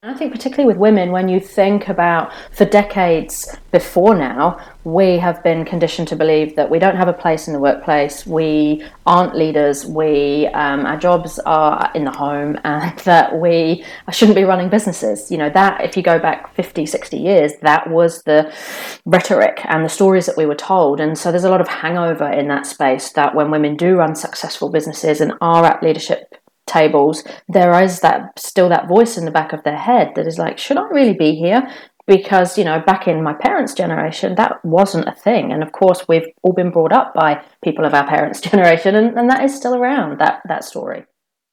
I 0.03 0.15
think, 0.15 0.33
particularly 0.33 0.67
with 0.67 0.79
women, 0.79 1.13
when 1.13 1.29
you 1.29 1.41
think 1.41 1.89
about 1.89 2.33
for 2.53 2.65
decades 2.65 3.55
before 3.71 4.15
now, 4.15 4.59
we 4.83 5.19
have 5.19 5.43
been 5.45 5.63
conditioned 5.67 6.09
to 6.09 6.17
believe 6.17 6.57
that 6.57 6.71
we 6.71 6.79
don't 6.79 6.97
have 6.97 7.09
a 7.09 7.13
place 7.13 7.47
in 7.47 7.53
the 7.53 7.59
workplace, 7.59 8.27
we 8.27 8.83
aren't 9.05 9.35
leaders, 9.35 9.85
we 9.85 10.47
um, 10.55 10.87
our 10.87 10.97
jobs 10.97 11.39
are 11.41 11.91
in 11.95 12.05
the 12.05 12.11
home, 12.11 12.59
and 12.65 12.99
that 13.01 13.39
we 13.39 13.85
shouldn't 14.11 14.37
be 14.37 14.45
running 14.45 14.71
businesses. 14.71 15.31
You 15.31 15.37
know, 15.37 15.51
that 15.51 15.85
if 15.85 15.99
you 15.99 16.03
go 16.03 16.19
back 16.19 16.55
50, 16.55 16.87
60 16.87 17.19
years, 17.19 17.53
that 17.61 17.91
was 17.91 18.23
the 18.23 18.51
rhetoric 19.05 19.61
and 19.65 19.85
the 19.85 19.91
stories 19.91 20.25
that 20.25 20.39
we 20.39 20.47
were 20.47 20.55
told. 20.55 20.99
And 20.99 21.19
so 21.19 21.31
there's 21.31 21.45
a 21.45 21.51
lot 21.51 21.61
of 21.61 21.69
hangover 21.69 22.31
in 22.31 22.49
that 22.49 22.65
space 22.65 23.13
that 23.13 23.35
when 23.35 23.51
women 23.51 23.77
do 23.77 23.97
run 23.97 24.15
successful 24.15 24.71
businesses 24.71 25.21
and 25.21 25.35
are 25.43 25.67
at 25.67 25.83
leadership 25.83 26.40
tables, 26.71 27.25
there 27.49 27.83
is 27.83 28.01
that 28.01 28.39
still 28.39 28.69
that 28.69 28.89
voice 28.89 29.17
in 29.19 29.25
the 29.25 29.31
back 29.31 29.53
of 29.53 29.63
their 29.65 29.77
head 29.77 30.13
that 30.15 30.27
is 30.27 30.39
like, 30.39 30.59
should 30.59 30.77
I 30.77 30.89
really 30.89 31.15
be 31.15 31.35
here? 31.35 31.69
Because, 32.07 32.57
you 32.59 32.65
know, 32.65 32.81
back 32.81 33.07
in 33.07 33.23
my 33.23 33.35
parents' 33.35 33.75
generation, 33.75 34.35
that 34.37 34.65
wasn't 34.65 35.09
a 35.09 35.13
thing. 35.13 35.53
And 35.53 35.63
of 35.63 35.73
course, 35.73 36.07
we've 36.09 36.27
all 36.43 36.53
been 36.53 36.71
brought 36.71 36.93
up 36.93 37.15
by 37.15 37.43
people 37.63 37.85
of 37.85 37.95
our 37.95 38.07
parents' 38.07 38.41
generation, 38.51 38.95
and, 38.95 39.19
and 39.19 39.31
that 39.31 39.45
is 39.45 39.55
still 39.55 39.75
around, 39.75 40.19
that, 40.21 40.43
that 40.49 40.65
story. 40.65 41.05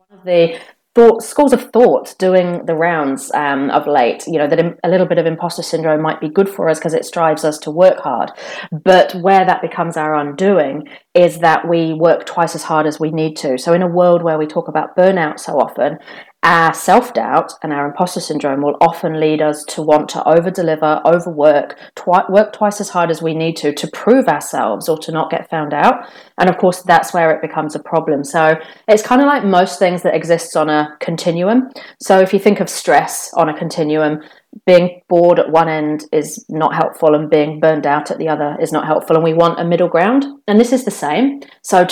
One 0.08 0.20
of 0.20 0.26
the 0.26 0.60
thought, 0.98 1.22
schools 1.22 1.54
of 1.54 1.70
thought 1.72 2.16
doing 2.18 2.66
the 2.66 2.74
rounds 2.74 3.32
um, 3.36 3.70
of 3.70 3.86
late. 3.86 4.26
You 4.26 4.40
know 4.40 4.48
that 4.48 4.80
a 4.84 4.90
little 4.90 5.06
bit 5.06 5.20
of 5.20 5.28
imposter 5.28 5.62
syndrome 5.62 6.02
might 6.02 6.20
be 6.20 6.28
good 6.28 6.50
for 6.50 6.68
us 6.70 6.80
because 6.80 6.96
it 6.96 7.06
strives 7.06 7.46
us 7.46 7.60
to 7.60 7.72
work 7.72 8.00
hard, 8.00 8.32
but 8.72 9.14
where 9.14 9.46
that 9.46 9.62
becomes 9.62 9.96
our 9.96 10.16
undoing 10.16 10.88
is 11.14 11.38
that 11.40 11.68
we 11.68 11.94
work 11.94 12.26
twice 12.26 12.56
as 12.56 12.64
hard 12.64 12.88
as 12.88 13.00
we 13.00 13.12
need 13.12 13.36
to. 13.38 13.60
So 13.60 13.74
in 13.74 13.84
a 13.84 13.88
world 13.88 14.24
where 14.24 14.40
we 14.40 14.48
talk 14.48 14.68
about 14.68 14.98
burnout 14.98 15.40
so 15.40 15.60
often, 15.60 16.00
our 16.48 16.74
self 16.74 17.14
doubt 17.14 17.52
and 17.62 17.74
our 17.74 17.86
imposter 17.86 18.22
syndrome 18.22 18.62
will 18.62 18.78
often 18.80 19.20
lead 19.20 19.42
us 19.42 19.66
to 19.66 19.82
want 19.82 20.08
to 20.08 20.26
over 20.26 20.50
deliver, 20.50 21.02
overwork, 21.04 21.78
twi- 21.96 22.24
work 22.30 22.54
twice 22.54 22.80
as 22.80 22.88
hard 22.88 23.12
as 23.12 23.22
we 23.22 23.34
need 23.34 23.58
to 23.58 23.74
to 23.74 23.88
prove 23.88 24.30
ourselves 24.30 24.88
or 24.88 24.98
to 24.98 25.12
not 25.12 25.30
get 25.30 25.50
found 25.50 25.74
out. 25.74 26.10
And 26.38 26.50
of 26.50 26.58
course, 26.58 26.84
that's 26.84 27.14
where 27.14 27.32
it 27.32 27.42
becomes 27.42 27.76
a 27.76 27.80
problem. 27.80 28.24
So 28.24 28.56
it's 28.88 29.04
kind 29.04 29.20
of 29.20 29.28
like 29.28 29.44
most 29.44 29.78
things 29.78 30.04
that 30.04 30.16
exists 30.16 30.56
on 30.56 30.70
a 30.70 30.96
continuum. 31.02 31.70
So 32.00 32.22
if 32.22 32.32
you 32.32 32.40
think 32.40 32.62
of 32.62 32.70
stress 32.70 33.30
on 33.34 33.50
a 33.50 33.58
continuum, 33.58 34.22
being 34.66 35.02
bored 35.10 35.40
at 35.40 35.52
one 35.52 35.68
end 35.68 36.06
is 36.14 36.46
not 36.50 36.74
helpful 36.74 37.14
and 37.14 37.30
being 37.30 37.60
burned 37.60 37.86
out 37.86 38.10
at 38.10 38.18
the 38.18 38.30
other 38.30 38.58
is 38.62 38.72
not 38.72 38.86
helpful 38.86 39.16
and 39.16 39.24
we 39.24 39.34
want 39.34 39.60
a 39.60 39.66
middle 39.66 39.90
ground 39.90 40.26
and 40.48 40.60
this 40.60 40.74
is 40.74 40.84
the 40.84 40.92
same 40.92 41.42
so 41.62 41.86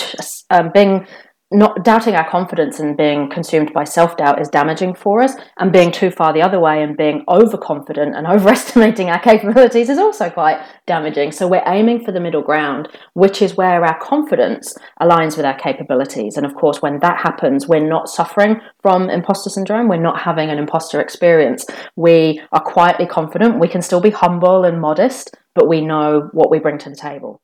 um, 0.50 0.70
being 0.74 1.06
not 1.52 1.84
doubting 1.84 2.16
our 2.16 2.28
confidence 2.28 2.80
and 2.80 2.96
being 2.96 3.30
consumed 3.30 3.72
by 3.72 3.84
self 3.84 4.16
doubt 4.16 4.40
is 4.40 4.48
damaging 4.48 4.94
for 4.94 5.22
us, 5.22 5.34
and 5.58 5.72
being 5.72 5.92
too 5.92 6.10
far 6.10 6.32
the 6.32 6.42
other 6.42 6.58
way 6.58 6.82
and 6.82 6.96
being 6.96 7.24
overconfident 7.28 8.16
and 8.16 8.26
overestimating 8.26 9.08
our 9.08 9.20
capabilities 9.20 9.88
is 9.88 9.98
also 9.98 10.28
quite 10.28 10.60
damaging. 10.86 11.30
So, 11.30 11.46
we're 11.46 11.62
aiming 11.66 12.04
for 12.04 12.10
the 12.10 12.20
middle 12.20 12.42
ground, 12.42 12.88
which 13.14 13.42
is 13.42 13.56
where 13.56 13.84
our 13.84 13.98
confidence 14.00 14.74
aligns 15.00 15.36
with 15.36 15.46
our 15.46 15.56
capabilities. 15.56 16.36
And 16.36 16.44
of 16.44 16.54
course, 16.54 16.82
when 16.82 16.98
that 17.00 17.20
happens, 17.20 17.68
we're 17.68 17.86
not 17.86 18.08
suffering 18.08 18.60
from 18.82 19.08
imposter 19.08 19.50
syndrome, 19.50 19.88
we're 19.88 19.96
not 19.98 20.20
having 20.20 20.50
an 20.50 20.58
imposter 20.58 21.00
experience. 21.00 21.64
We 21.94 22.40
are 22.52 22.62
quietly 22.62 23.06
confident, 23.06 23.60
we 23.60 23.68
can 23.68 23.82
still 23.82 24.00
be 24.00 24.10
humble 24.10 24.64
and 24.64 24.80
modest, 24.80 25.36
but 25.54 25.68
we 25.68 25.80
know 25.80 26.28
what 26.32 26.50
we 26.50 26.58
bring 26.58 26.78
to 26.78 26.90
the 26.90 26.96
table 26.96 27.40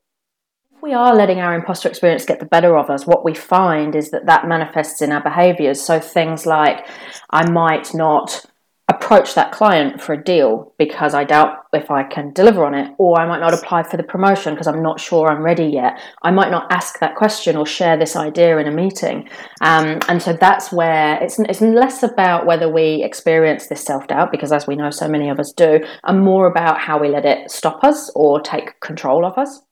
we 0.82 0.92
are 0.92 1.14
letting 1.14 1.38
our 1.38 1.54
imposter 1.54 1.88
experience 1.88 2.24
get 2.24 2.40
the 2.40 2.46
better 2.46 2.76
of 2.76 2.90
us, 2.90 3.06
what 3.06 3.24
we 3.24 3.34
find 3.34 3.94
is 3.94 4.10
that 4.10 4.26
that 4.26 4.48
manifests 4.48 5.00
in 5.00 5.12
our 5.12 5.22
behaviors. 5.22 5.80
So 5.80 6.00
things 6.00 6.44
like, 6.44 6.86
I 7.30 7.48
might 7.48 7.94
not 7.94 8.44
approach 8.88 9.36
that 9.36 9.52
client 9.52 10.02
for 10.02 10.12
a 10.12 10.22
deal 10.22 10.74
because 10.78 11.14
I 11.14 11.22
doubt 11.22 11.66
if 11.72 11.88
I 11.88 12.02
can 12.02 12.32
deliver 12.32 12.66
on 12.66 12.74
it, 12.74 12.92
or 12.98 13.18
I 13.20 13.26
might 13.26 13.38
not 13.38 13.54
apply 13.54 13.84
for 13.84 13.96
the 13.96 14.02
promotion 14.02 14.54
because 14.54 14.66
I'm 14.66 14.82
not 14.82 14.98
sure 14.98 15.28
I'm 15.28 15.42
ready 15.44 15.66
yet. 15.66 16.00
I 16.22 16.32
might 16.32 16.50
not 16.50 16.70
ask 16.72 16.98
that 16.98 17.14
question 17.14 17.56
or 17.56 17.64
share 17.64 17.96
this 17.96 18.16
idea 18.16 18.58
in 18.58 18.66
a 18.66 18.72
meeting. 18.72 19.28
Um, 19.60 20.00
and 20.08 20.20
so 20.20 20.32
that's 20.32 20.72
where 20.72 21.22
it's, 21.22 21.38
it's 21.38 21.60
less 21.60 22.02
about 22.02 22.44
whether 22.44 22.68
we 22.68 23.04
experience 23.04 23.68
this 23.68 23.84
self 23.84 24.08
doubt, 24.08 24.32
because 24.32 24.50
as 24.50 24.66
we 24.66 24.74
know, 24.74 24.90
so 24.90 25.08
many 25.08 25.28
of 25.30 25.38
us 25.38 25.52
do, 25.52 25.78
and 26.02 26.20
more 26.20 26.48
about 26.48 26.80
how 26.80 26.98
we 26.98 27.08
let 27.08 27.24
it 27.24 27.52
stop 27.52 27.84
us 27.84 28.10
or 28.16 28.40
take 28.40 28.80
control 28.80 29.24
of 29.24 29.38
us 29.38 29.62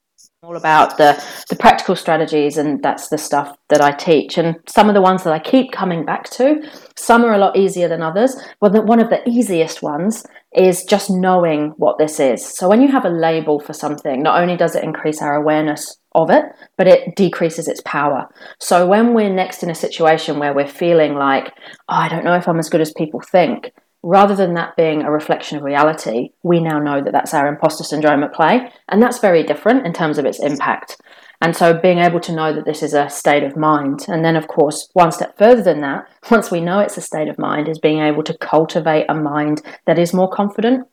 all 0.43 0.57
about 0.57 0.97
the 0.97 1.23
the 1.51 1.57
practical 1.57 1.95
strategies 1.95 2.57
and 2.57 2.83
that's 2.83 3.09
the 3.09 3.19
stuff 3.19 3.59
that 3.69 3.83
I 3.83 3.91
teach. 3.91 4.39
And 4.39 4.57
some 4.67 4.89
of 4.89 4.95
the 4.95 5.03
ones 5.03 5.23
that 5.25 5.35
I 5.35 5.39
keep 5.39 5.71
coming 5.71 6.07
back 6.07 6.31
to 6.31 6.63
some 6.97 7.27
are 7.27 7.35
a 7.35 7.39
lot 7.39 7.59
easier 7.59 7.89
than 7.89 8.01
others. 8.01 8.35
But 8.59 8.73
the, 8.73 8.81
one 8.81 9.01
of 9.01 9.11
the 9.11 9.21
easiest 9.29 9.83
ones 9.83 10.25
is 10.57 10.85
just 10.85 11.11
knowing 11.11 11.75
what 11.77 11.99
this 11.99 12.19
is. 12.19 12.43
So 12.43 12.71
when 12.71 12.81
you 12.81 12.89
have 12.89 13.05
a 13.05 13.11
label 13.11 13.61
for 13.61 13.75
something 13.75 14.23
not 14.23 14.41
only 14.41 14.57
does 14.57 14.75
it 14.75 14.83
increase 14.83 15.21
our 15.21 15.35
awareness 15.35 15.99
of 16.15 16.31
it 16.31 16.45
but 16.79 16.89
it 16.89 17.17
decreases 17.17 17.69
its 17.69 17.83
power. 17.85 18.27
So 18.59 18.87
when 18.87 19.13
we're 19.13 19.29
next 19.29 19.63
in 19.63 19.69
a 19.69 19.75
situation 19.75 20.39
where 20.39 20.55
we're 20.55 20.67
feeling 20.67 21.17
like 21.17 21.53
oh, 21.91 21.97
I 21.97 22.09
don't 22.09 22.25
know 22.25 22.37
if 22.37 22.49
I'm 22.49 22.59
as 22.59 22.71
good 22.71 22.81
as 22.81 22.95
people 22.97 23.21
think 23.21 23.73
rather 24.03 24.35
than 24.35 24.55
that 24.55 24.77
being 24.77 25.03
a 25.03 25.11
reflection 25.11 25.59
of 25.59 25.65
reality, 25.65 26.31
we 26.43 26.61
now 26.61 26.79
know 26.79 27.03
that 27.03 27.13
that's 27.13 27.35
our 27.35 27.49
imposter 27.49 27.85
syndrome 27.85 28.23
at 28.23 28.33
play. 28.33 28.73
And 28.89 29.03
that's 29.03 29.19
very 29.19 29.43
different 29.43 29.87
in 29.87 29.93
terms 29.93 30.19
of 30.19 30.25
its 30.25 30.41
impact. 30.41 30.97
And 31.43 31.57
so 31.57 31.79
being 31.79 31.99
able 31.99 32.21
to 32.21 32.35
know 32.35 32.53
that 32.53 32.65
this 32.65 32.83
is 32.83 32.95
a 32.95 33.09
state 33.09 33.43
of 33.43 33.57
mind. 33.57 34.07
And 34.09 34.25
then, 34.25 34.37
of 34.37 34.49
course, 34.49 34.89
one 34.93 35.13
step 35.13 35.39
further 35.39 35.63
than 35.63 35.81
that, 35.81 36.09
once 36.31 36.51
we 36.51 36.61
know 36.61 36.81
it's 36.81 36.97
a 36.97 37.03
state 37.03 37.29
of 37.29 37.39
mind, 37.39 37.69
is 37.69 37.79
being 37.79 38.01
able 38.01 38.23
to 38.25 38.37
cultivate 38.39 39.07
a 39.09 39.15
mind 39.15 39.63
that 39.87 39.99
is 39.99 40.15
more 40.15 40.31
confident. 40.31 40.87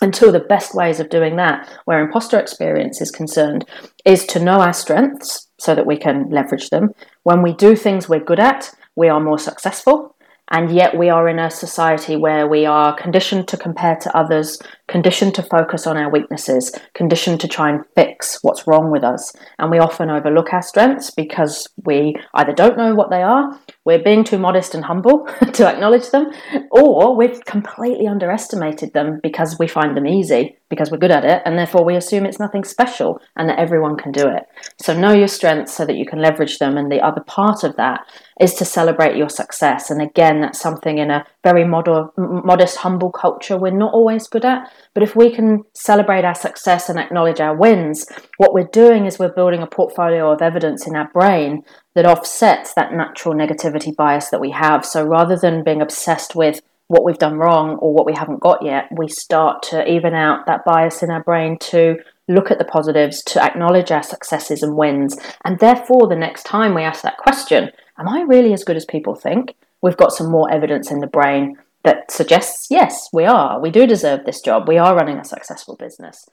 And 0.00 0.14
two 0.14 0.26
of 0.26 0.32
the 0.32 0.40
best 0.40 0.74
ways 0.74 1.00
of 1.00 1.10
doing 1.10 1.36
that, 1.36 1.68
where 1.84 2.00
imposter 2.00 2.38
experience 2.38 3.00
is 3.00 3.10
concerned, 3.10 3.64
is 4.04 4.24
to 4.26 4.38
know 4.38 4.60
our 4.60 4.72
strengths 4.72 5.48
so 5.58 5.74
that 5.74 5.86
we 5.86 5.96
can 5.96 6.30
leverage 6.30 6.70
them. 6.70 6.90
When 7.24 7.42
we 7.42 7.52
do 7.52 7.74
things 7.74 8.08
we're 8.08 8.20
good 8.20 8.38
at, 8.38 8.72
we 8.94 9.08
are 9.08 9.18
more 9.18 9.38
successful 9.38 10.14
and 10.50 10.72
yet 10.72 10.96
we 10.96 11.08
are 11.10 11.28
in 11.28 11.38
a 11.38 11.50
society 11.50 12.16
where 12.16 12.46
we 12.46 12.64
are 12.66 12.96
conditioned 12.96 13.48
to 13.48 13.56
compare 13.56 13.96
to 13.96 14.16
others 14.16 14.58
conditioned 14.88 15.34
to 15.34 15.42
focus 15.42 15.86
on 15.86 15.96
our 15.96 16.10
weaknesses, 16.10 16.74
conditioned 16.94 17.40
to 17.40 17.48
try 17.48 17.70
and 17.70 17.84
fix 17.94 18.38
what's 18.42 18.66
wrong 18.66 18.90
with 18.90 19.04
us. 19.04 19.32
And 19.58 19.70
we 19.70 19.78
often 19.78 20.10
overlook 20.10 20.52
our 20.52 20.62
strengths 20.62 21.10
because 21.10 21.68
we 21.84 22.16
either 22.34 22.52
don't 22.52 22.76
know 22.76 22.94
what 22.94 23.10
they 23.10 23.22
are, 23.22 23.58
we're 23.84 24.02
being 24.02 24.24
too 24.24 24.38
modest 24.38 24.74
and 24.74 24.84
humble 24.84 25.26
to 25.52 25.66
acknowledge 25.66 26.10
them, 26.10 26.30
or 26.70 27.16
we've 27.16 27.44
completely 27.44 28.06
underestimated 28.06 28.92
them 28.92 29.20
because 29.22 29.58
we 29.58 29.68
find 29.68 29.96
them 29.96 30.06
easy, 30.06 30.56
because 30.68 30.90
we're 30.90 30.98
good 30.98 31.10
at 31.10 31.24
it, 31.24 31.42
and 31.44 31.58
therefore 31.58 31.84
we 31.84 31.96
assume 31.96 32.26
it's 32.26 32.40
nothing 32.40 32.64
special 32.64 33.20
and 33.36 33.48
that 33.48 33.58
everyone 33.58 33.96
can 33.96 34.12
do 34.12 34.26
it. 34.26 34.44
So 34.80 34.98
know 34.98 35.12
your 35.12 35.28
strengths 35.28 35.74
so 35.74 35.86
that 35.86 35.96
you 35.96 36.06
can 36.06 36.20
leverage 36.20 36.58
them. 36.58 36.76
And 36.76 36.90
the 36.90 37.00
other 37.00 37.22
part 37.22 37.64
of 37.64 37.76
that 37.76 38.00
is 38.40 38.54
to 38.54 38.64
celebrate 38.64 39.16
your 39.16 39.28
success. 39.28 39.90
And 39.90 40.00
again, 40.00 40.40
that's 40.40 40.60
something 40.60 40.98
in 40.98 41.10
a 41.10 41.24
very 41.50 41.64
mod- 41.64 42.10
modest, 42.16 42.76
humble 42.78 43.10
culture 43.10 43.56
we're 43.56 43.70
not 43.70 43.94
always 43.94 44.28
good 44.28 44.44
at. 44.44 44.70
But 44.94 45.02
if 45.02 45.16
we 45.16 45.34
can 45.34 45.62
celebrate 45.74 46.24
our 46.24 46.34
success 46.34 46.88
and 46.88 46.98
acknowledge 46.98 47.40
our 47.40 47.56
wins, 47.56 48.06
what 48.36 48.52
we're 48.54 48.72
doing 48.72 49.06
is 49.06 49.18
we're 49.18 49.32
building 49.40 49.62
a 49.62 49.66
portfolio 49.66 50.30
of 50.30 50.42
evidence 50.42 50.86
in 50.86 50.96
our 50.96 51.08
brain 51.12 51.62
that 51.94 52.06
offsets 52.06 52.74
that 52.74 52.92
natural 52.92 53.34
negativity 53.34 53.94
bias 53.94 54.30
that 54.30 54.40
we 54.40 54.50
have. 54.50 54.84
So 54.84 55.04
rather 55.04 55.36
than 55.36 55.64
being 55.64 55.82
obsessed 55.82 56.34
with 56.34 56.60
what 56.88 57.04
we've 57.04 57.18
done 57.18 57.38
wrong 57.38 57.76
or 57.76 57.92
what 57.92 58.06
we 58.06 58.14
haven't 58.14 58.40
got 58.40 58.64
yet, 58.64 58.88
we 58.96 59.08
start 59.08 59.62
to 59.70 59.86
even 59.90 60.14
out 60.14 60.46
that 60.46 60.64
bias 60.64 61.02
in 61.02 61.10
our 61.10 61.22
brain 61.22 61.58
to 61.60 61.96
look 62.28 62.50
at 62.50 62.58
the 62.58 62.64
positives, 62.64 63.22
to 63.22 63.42
acknowledge 63.42 63.90
our 63.90 64.02
successes 64.02 64.62
and 64.62 64.76
wins. 64.76 65.16
And 65.44 65.58
therefore, 65.58 66.08
the 66.08 66.16
next 66.16 66.44
time 66.44 66.74
we 66.74 66.82
ask 66.82 67.02
that 67.02 67.18
question, 67.18 67.70
Am 67.98 68.08
I 68.08 68.22
really 68.22 68.52
as 68.52 68.62
good 68.62 68.76
as 68.76 68.84
people 68.84 69.16
think? 69.16 69.54
We've 69.82 69.96
got 69.96 70.12
some 70.12 70.30
more 70.30 70.50
evidence 70.50 70.90
in 70.90 71.00
the 71.00 71.06
brain 71.06 71.56
that 71.84 72.10
suggests, 72.10 72.66
yes, 72.70 73.08
we 73.12 73.24
are. 73.24 73.60
We 73.60 73.70
do 73.70 73.86
deserve 73.86 74.24
this 74.24 74.40
job. 74.40 74.68
We 74.68 74.78
are 74.78 74.96
running 74.96 75.18
a 75.18 75.24
successful 75.24 75.76
business. 75.76 76.26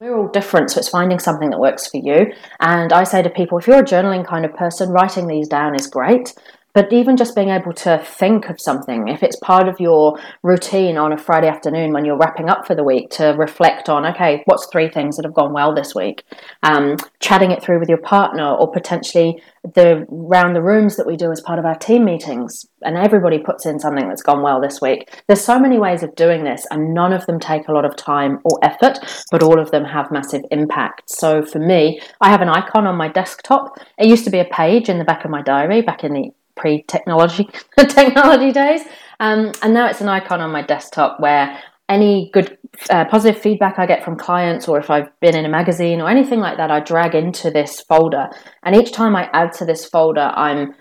We're 0.00 0.16
all 0.16 0.28
different, 0.28 0.70
so 0.70 0.78
it's 0.78 0.88
finding 0.88 1.18
something 1.18 1.50
that 1.50 1.58
works 1.58 1.88
for 1.88 1.96
you. 1.96 2.32
And 2.60 2.92
I 2.92 3.02
say 3.04 3.20
to 3.20 3.30
people, 3.30 3.58
if 3.58 3.66
you're 3.66 3.80
a 3.80 3.84
journaling 3.84 4.26
kind 4.26 4.44
of 4.44 4.54
person, 4.54 4.90
writing 4.90 5.26
these 5.26 5.48
down 5.48 5.74
is 5.74 5.88
great. 5.88 6.34
But 6.78 6.92
even 6.92 7.16
just 7.16 7.34
being 7.34 7.48
able 7.48 7.72
to 7.72 7.98
think 7.98 8.48
of 8.48 8.60
something, 8.60 9.08
if 9.08 9.24
it's 9.24 9.34
part 9.42 9.66
of 9.66 9.80
your 9.80 10.16
routine 10.44 10.96
on 10.96 11.12
a 11.12 11.18
Friday 11.18 11.48
afternoon 11.48 11.92
when 11.92 12.04
you're 12.04 12.16
wrapping 12.16 12.48
up 12.48 12.68
for 12.68 12.76
the 12.76 12.84
week, 12.84 13.10
to 13.10 13.34
reflect 13.36 13.88
on, 13.88 14.06
okay, 14.06 14.44
what's 14.44 14.68
three 14.70 14.88
things 14.88 15.16
that 15.16 15.24
have 15.24 15.34
gone 15.34 15.52
well 15.52 15.74
this 15.74 15.92
week? 15.92 16.22
Um, 16.62 16.96
chatting 17.18 17.50
it 17.50 17.64
through 17.64 17.80
with 17.80 17.88
your 17.88 17.98
partner, 17.98 18.48
or 18.54 18.70
potentially 18.70 19.42
the 19.74 20.06
round 20.08 20.54
the 20.54 20.62
rooms 20.62 20.94
that 20.96 21.06
we 21.06 21.16
do 21.16 21.32
as 21.32 21.40
part 21.40 21.58
of 21.58 21.64
our 21.64 21.76
team 21.76 22.04
meetings, 22.04 22.64
and 22.82 22.96
everybody 22.96 23.40
puts 23.40 23.66
in 23.66 23.80
something 23.80 24.08
that's 24.08 24.22
gone 24.22 24.40
well 24.40 24.60
this 24.60 24.80
week. 24.80 25.10
There's 25.26 25.44
so 25.44 25.58
many 25.58 25.80
ways 25.80 26.04
of 26.04 26.14
doing 26.14 26.44
this, 26.44 26.64
and 26.70 26.94
none 26.94 27.12
of 27.12 27.26
them 27.26 27.40
take 27.40 27.66
a 27.66 27.72
lot 27.72 27.86
of 27.86 27.96
time 27.96 28.38
or 28.44 28.56
effort, 28.62 29.00
but 29.32 29.42
all 29.42 29.60
of 29.60 29.72
them 29.72 29.84
have 29.84 30.12
massive 30.12 30.42
impact. 30.52 31.10
So 31.10 31.42
for 31.42 31.58
me, 31.58 32.00
I 32.20 32.30
have 32.30 32.40
an 32.40 32.48
icon 32.48 32.86
on 32.86 32.94
my 32.94 33.08
desktop. 33.08 33.80
It 33.98 34.06
used 34.06 34.24
to 34.26 34.30
be 34.30 34.38
a 34.38 34.44
page 34.44 34.88
in 34.88 34.98
the 34.98 35.04
back 35.04 35.24
of 35.24 35.32
my 35.32 35.42
diary 35.42 35.82
back 35.82 36.04
in 36.04 36.12
the 36.12 36.30
pre-technology 36.58 37.48
technology 37.78 38.52
days. 38.52 38.82
Um, 39.20 39.52
and 39.62 39.74
now 39.74 39.88
it's 39.88 40.00
an 40.00 40.08
icon 40.08 40.40
on 40.40 40.50
my 40.50 40.62
desktop 40.62 41.20
where 41.20 41.58
any 41.88 42.30
good 42.32 42.58
uh, 42.90 43.06
positive 43.06 43.40
feedback 43.40 43.78
I 43.78 43.86
get 43.86 44.04
from 44.04 44.16
clients, 44.16 44.68
or 44.68 44.78
if 44.78 44.90
I've 44.90 45.08
been 45.20 45.34
in 45.34 45.46
a 45.46 45.48
magazine 45.48 46.00
or 46.00 46.08
anything 46.08 46.40
like 46.40 46.58
that, 46.58 46.70
I 46.70 46.80
drag 46.80 47.14
into 47.14 47.50
this 47.50 47.80
folder. 47.80 48.28
And 48.62 48.76
each 48.76 48.92
time 48.92 49.16
I 49.16 49.30
add 49.32 49.52
to 49.54 49.64
this 49.64 49.86
folder, 49.86 50.32
I'm 50.36 50.74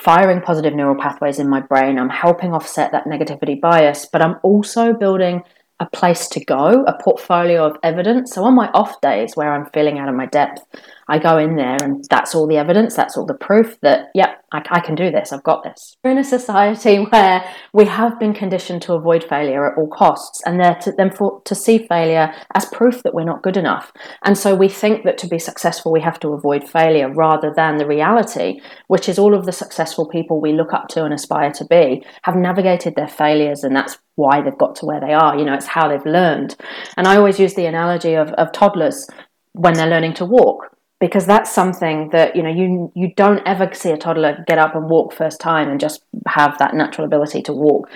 firing 0.00 0.40
positive 0.40 0.74
neural 0.74 1.00
pathways 1.00 1.38
in 1.38 1.48
my 1.48 1.60
brain. 1.60 1.98
I'm 1.98 2.08
helping 2.08 2.52
offset 2.52 2.90
that 2.92 3.04
negativity 3.04 3.60
bias, 3.60 4.06
but 4.12 4.20
I'm 4.20 4.36
also 4.42 4.92
building 4.92 5.42
a 5.78 5.86
place 5.86 6.28
to 6.28 6.44
go, 6.44 6.84
a 6.84 7.02
portfolio 7.02 7.64
of 7.64 7.76
evidence. 7.82 8.32
So 8.32 8.44
on 8.44 8.54
my 8.54 8.68
off 8.68 9.00
days 9.00 9.36
where 9.36 9.52
I'm 9.52 9.66
feeling 9.72 9.98
out 9.98 10.08
of 10.08 10.14
my 10.14 10.26
depth, 10.26 10.62
I 11.08 11.18
go 11.18 11.38
in 11.38 11.56
there 11.56 11.76
and 11.82 12.04
that's 12.08 12.34
all 12.34 12.46
the 12.46 12.56
evidence, 12.56 12.94
that's 12.94 13.16
all 13.16 13.26
the 13.26 13.34
proof 13.34 13.78
that, 13.80 14.10
yep, 14.14 14.44
I, 14.52 14.62
I, 14.70 14.80
can 14.80 14.94
do 14.94 15.10
this, 15.10 15.32
I've 15.32 15.42
got 15.42 15.64
this. 15.64 15.96
We're 16.04 16.12
in 16.12 16.18
a 16.18 16.24
society 16.24 16.96
where 17.10 17.44
we 17.72 17.86
have 17.86 18.18
been 18.18 18.32
conditioned 18.34 18.82
to 18.82 18.94
avoid 18.94 19.24
failure 19.24 19.66
at 19.66 19.78
all 19.78 19.88
costs 19.88 20.42
and 20.46 20.60
there 20.60 20.76
to, 20.82 20.92
then 20.92 21.10
for, 21.10 21.40
to 21.44 21.54
see 21.54 21.86
failure 21.86 22.32
as 22.54 22.66
proof 22.66 23.02
that 23.02 23.14
we're 23.14 23.24
not 23.24 23.42
good 23.42 23.56
enough. 23.56 23.92
And 24.24 24.36
so 24.36 24.54
we 24.54 24.68
think 24.68 25.04
that 25.04 25.18
to 25.18 25.26
be 25.26 25.38
successful, 25.38 25.92
we 25.92 26.00
have 26.00 26.20
to 26.20 26.28
avoid 26.28 26.68
failure 26.68 27.12
rather 27.12 27.52
than 27.54 27.78
the 27.78 27.86
reality, 27.86 28.60
which 28.88 29.08
is 29.08 29.18
all 29.18 29.34
of 29.34 29.46
the 29.46 29.52
successful 29.52 30.08
people 30.08 30.40
we 30.40 30.52
look 30.52 30.72
up 30.72 30.88
to 30.88 31.04
and 31.04 31.14
aspire 31.14 31.50
to 31.52 31.64
be 31.64 32.04
have 32.22 32.36
navigated 32.36 32.94
their 32.94 33.08
failures 33.08 33.64
and 33.64 33.74
that's 33.74 33.98
why 34.14 34.42
they've 34.42 34.58
got 34.58 34.76
to 34.76 34.86
where 34.86 35.00
they 35.00 35.12
are. 35.12 35.36
You 35.36 35.44
know, 35.44 35.54
it's 35.54 35.66
how 35.66 35.88
they've 35.88 36.04
learned. 36.06 36.56
And 36.96 37.06
I 37.06 37.16
always 37.16 37.40
use 37.40 37.54
the 37.54 37.66
analogy 37.66 38.14
of, 38.14 38.28
of 38.32 38.52
toddlers 38.52 39.08
when 39.52 39.74
they're 39.74 39.88
learning 39.88 40.14
to 40.14 40.24
walk 40.24 40.71
because 41.02 41.26
that's 41.26 41.52
something 41.52 42.10
that 42.10 42.36
you 42.36 42.44
know 42.44 42.48
you 42.48 42.92
you 42.94 43.12
don't 43.16 43.42
ever 43.44 43.68
see 43.74 43.90
a 43.90 43.96
toddler 43.96 44.44
get 44.46 44.56
up 44.56 44.76
and 44.76 44.88
walk 44.88 45.12
first 45.12 45.40
time 45.40 45.68
and 45.68 45.80
just 45.80 46.04
have 46.28 46.56
that 46.58 46.76
natural 46.76 47.04
ability 47.04 47.42
to 47.42 47.52
walk. 47.52 47.90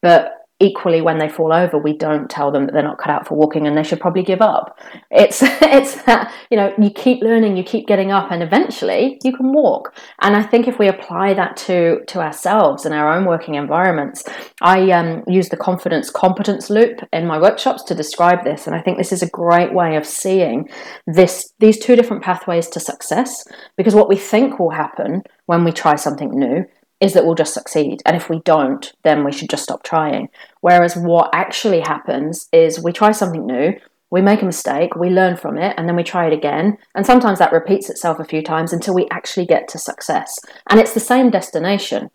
But 0.00 0.41
equally 0.62 1.00
when 1.00 1.18
they 1.18 1.28
fall 1.28 1.52
over 1.52 1.76
we 1.76 1.96
don't 1.96 2.30
tell 2.30 2.50
them 2.50 2.66
that 2.66 2.72
they're 2.72 2.82
not 2.82 2.98
cut 2.98 3.10
out 3.10 3.26
for 3.26 3.34
walking 3.34 3.66
and 3.66 3.76
they 3.76 3.82
should 3.82 4.00
probably 4.00 4.22
give 4.22 4.40
up. 4.40 4.78
It's 5.10 5.42
it's 5.42 6.02
that 6.04 6.32
you 6.50 6.56
know 6.56 6.72
you 6.78 6.90
keep 6.90 7.22
learning 7.22 7.56
you 7.56 7.64
keep 7.64 7.86
getting 7.86 8.10
up 8.10 8.30
and 8.30 8.42
eventually 8.42 9.18
you 9.24 9.32
can 9.36 9.52
walk. 9.52 9.94
And 10.20 10.36
i 10.36 10.42
think 10.42 10.68
if 10.68 10.78
we 10.78 10.88
apply 10.88 11.34
that 11.34 11.56
to 11.56 12.00
to 12.06 12.20
ourselves 12.20 12.84
and 12.84 12.94
our 12.94 13.12
own 13.12 13.24
working 13.24 13.54
environments 13.54 14.24
i 14.60 14.90
um, 14.90 15.22
use 15.26 15.48
the 15.48 15.56
confidence 15.56 16.10
competence 16.10 16.70
loop 16.70 17.00
in 17.12 17.26
my 17.26 17.38
workshops 17.40 17.82
to 17.84 17.94
describe 17.94 18.44
this 18.44 18.66
and 18.66 18.76
i 18.76 18.80
think 18.80 18.98
this 18.98 19.12
is 19.12 19.22
a 19.22 19.28
great 19.28 19.72
way 19.72 19.96
of 19.96 20.06
seeing 20.06 20.68
this 21.06 21.52
these 21.58 21.78
two 21.78 21.96
different 21.96 22.22
pathways 22.22 22.68
to 22.68 22.80
success 22.80 23.44
because 23.76 23.94
what 23.94 24.08
we 24.08 24.16
think 24.16 24.58
will 24.58 24.70
happen 24.70 25.22
when 25.46 25.64
we 25.64 25.72
try 25.72 25.96
something 25.96 26.30
new 26.30 26.64
is 27.02 27.12
that 27.12 27.26
we'll 27.26 27.34
just 27.34 27.52
succeed. 27.52 28.00
And 28.06 28.16
if 28.16 28.30
we 28.30 28.38
don't, 28.44 28.92
then 29.02 29.24
we 29.24 29.32
should 29.32 29.50
just 29.50 29.64
stop 29.64 29.82
trying. 29.82 30.28
Whereas 30.60 30.94
what 30.96 31.30
actually 31.34 31.80
happens 31.80 32.48
is 32.52 32.82
we 32.82 32.92
try 32.92 33.10
something 33.10 33.44
new, 33.44 33.72
we 34.10 34.22
make 34.22 34.40
a 34.40 34.46
mistake, 34.46 34.94
we 34.94 35.10
learn 35.10 35.36
from 35.36 35.58
it, 35.58 35.74
and 35.76 35.88
then 35.88 35.96
we 35.96 36.04
try 36.04 36.28
it 36.28 36.32
again. 36.32 36.78
And 36.94 37.04
sometimes 37.04 37.40
that 37.40 37.52
repeats 37.52 37.90
itself 37.90 38.20
a 38.20 38.24
few 38.24 38.40
times 38.40 38.72
until 38.72 38.94
we 38.94 39.08
actually 39.10 39.46
get 39.46 39.66
to 39.68 39.78
success. 39.78 40.38
And 40.70 40.78
it's 40.78 40.94
the 40.94 41.00
same 41.00 41.30
destination. 41.30 42.08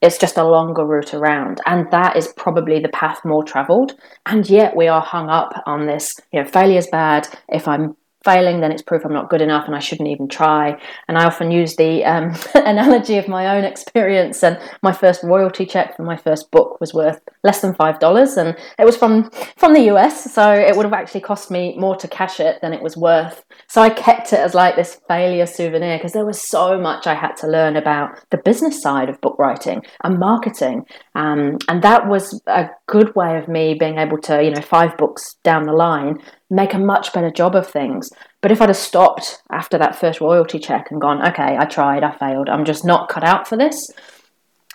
It's 0.00 0.18
just 0.18 0.36
a 0.36 0.44
longer 0.44 0.84
route 0.84 1.14
around. 1.14 1.60
And 1.64 1.88
that 1.92 2.16
is 2.16 2.32
probably 2.36 2.80
the 2.80 2.88
path 2.88 3.24
more 3.24 3.44
traveled. 3.44 3.94
And 4.26 4.50
yet 4.50 4.74
we 4.74 4.88
are 4.88 5.00
hung 5.00 5.28
up 5.28 5.52
on 5.66 5.86
this, 5.86 6.16
you 6.32 6.42
know, 6.42 6.48
failure's 6.48 6.88
bad. 6.88 7.28
If 7.48 7.68
I'm 7.68 7.96
failing, 8.24 8.60
then 8.60 8.72
it's 8.72 8.82
proof 8.82 9.04
I'm 9.04 9.12
not 9.12 9.30
good 9.30 9.42
enough 9.42 9.66
and 9.66 9.74
I 9.74 9.78
shouldn't 9.78 10.08
even 10.08 10.28
try. 10.28 10.80
And 11.08 11.18
I 11.18 11.24
often 11.24 11.50
use 11.50 11.76
the 11.76 12.04
um, 12.04 12.34
analogy 12.54 13.18
of 13.18 13.28
my 13.28 13.56
own 13.56 13.64
experience. 13.64 14.42
And 14.42 14.58
my 14.82 14.92
first 14.92 15.22
royalty 15.22 15.66
check 15.66 15.96
for 15.96 16.02
my 16.02 16.16
first 16.16 16.50
book 16.50 16.80
was 16.80 16.94
worth 16.94 17.20
less 17.44 17.60
than 17.60 17.74
five 17.74 17.98
dollars, 17.98 18.36
and 18.36 18.56
it 18.78 18.84
was 18.84 18.96
from 18.96 19.30
from 19.56 19.72
the 19.74 19.90
US, 19.92 20.32
so 20.32 20.52
it 20.52 20.76
would 20.76 20.84
have 20.84 20.92
actually 20.92 21.20
cost 21.20 21.50
me 21.50 21.76
more 21.76 21.96
to 21.96 22.08
cash 22.08 22.40
it 22.40 22.60
than 22.60 22.72
it 22.72 22.82
was 22.82 22.96
worth. 22.96 23.44
So 23.68 23.82
I 23.82 23.90
kept 23.90 24.32
it 24.32 24.38
as 24.38 24.54
like 24.54 24.76
this 24.76 25.00
failure 25.08 25.46
souvenir 25.46 25.98
because 25.98 26.12
there 26.12 26.26
was 26.26 26.48
so 26.48 26.78
much 26.78 27.06
I 27.06 27.14
had 27.14 27.36
to 27.38 27.48
learn 27.48 27.76
about 27.76 28.18
the 28.30 28.38
business 28.38 28.80
side 28.80 29.08
of 29.08 29.20
book 29.20 29.36
writing 29.38 29.82
and 30.04 30.18
marketing, 30.18 30.84
um, 31.14 31.58
and 31.68 31.82
that 31.82 32.08
was 32.08 32.40
a 32.46 32.68
good 32.86 33.14
way 33.14 33.38
of 33.38 33.48
me 33.48 33.74
being 33.74 33.98
able 33.98 34.18
to, 34.18 34.42
you 34.42 34.50
know, 34.50 34.60
five 34.60 34.96
books 34.96 35.36
down 35.42 35.64
the 35.64 35.72
line 35.72 36.18
make 36.52 36.74
a 36.74 36.78
much 36.78 37.12
better 37.14 37.30
job 37.30 37.56
of 37.56 37.66
things. 37.66 38.10
But 38.42 38.52
if 38.52 38.60
I'd 38.60 38.68
have 38.68 38.76
stopped 38.76 39.42
after 39.50 39.78
that 39.78 39.98
first 39.98 40.20
royalty 40.20 40.58
check 40.58 40.90
and 40.90 41.00
gone, 41.00 41.26
okay, 41.28 41.56
I 41.58 41.64
tried, 41.64 42.04
I 42.04 42.12
failed, 42.12 42.50
I'm 42.50 42.66
just 42.66 42.84
not 42.84 43.08
cut 43.08 43.24
out 43.24 43.48
for 43.48 43.56
this, 43.56 43.90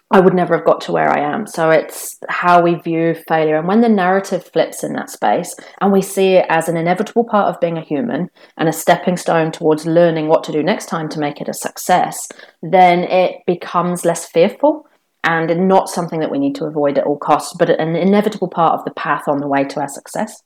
I 0.10 0.20
would 0.20 0.34
never 0.34 0.56
have 0.56 0.66
got 0.66 0.82
to 0.82 0.92
where 0.92 1.10
I 1.10 1.20
am. 1.20 1.46
So 1.46 1.70
it's 1.70 2.18
how 2.30 2.64
we 2.64 2.76
view 2.76 3.14
failure. 3.28 3.58
And 3.58 3.68
when 3.68 3.82
the 3.82 3.90
narrative 3.90 4.50
flips 4.52 4.84
in 4.84 4.94
that 4.94 5.12
space 5.12 5.54
and 5.80 5.92
we 5.92 6.02
see 6.02 6.36
it 6.36 6.46
as 6.50 6.68
an 6.68 6.78
inevitable 6.78 7.26
part 7.26 7.54
of 7.54 7.62
being 7.62 7.78
a 7.78 7.84
human 7.84 8.30
and 8.58 8.68
a 8.68 8.74
stepping 8.74 9.18
stone 9.18 9.52
towards 9.52 9.86
learning 9.86 10.30
what 10.30 10.44
to 10.46 10.52
do 10.52 10.64
next 10.64 10.88
time 10.88 11.10
to 11.10 11.20
make 11.20 11.42
it 11.42 11.50
a 11.50 11.54
success, 11.54 12.28
then 12.64 13.00
it 13.04 13.42
becomes 13.46 14.04
less 14.06 14.26
fearful 14.26 14.88
and 15.24 15.68
not 15.68 15.90
something 15.90 16.22
that 16.22 16.32
we 16.32 16.40
need 16.40 16.56
to 16.56 16.66
avoid 16.66 16.98
at 16.98 17.04
all 17.04 17.18
costs, 17.18 17.54
but 17.60 17.70
an 17.70 17.96
inevitable 17.96 18.48
part 18.48 18.80
of 18.80 18.86
the 18.86 18.92
path 18.92 19.28
on 19.28 19.40
the 19.40 19.48
way 19.48 19.64
to 19.66 19.80
our 19.80 19.90
success. 19.90 20.42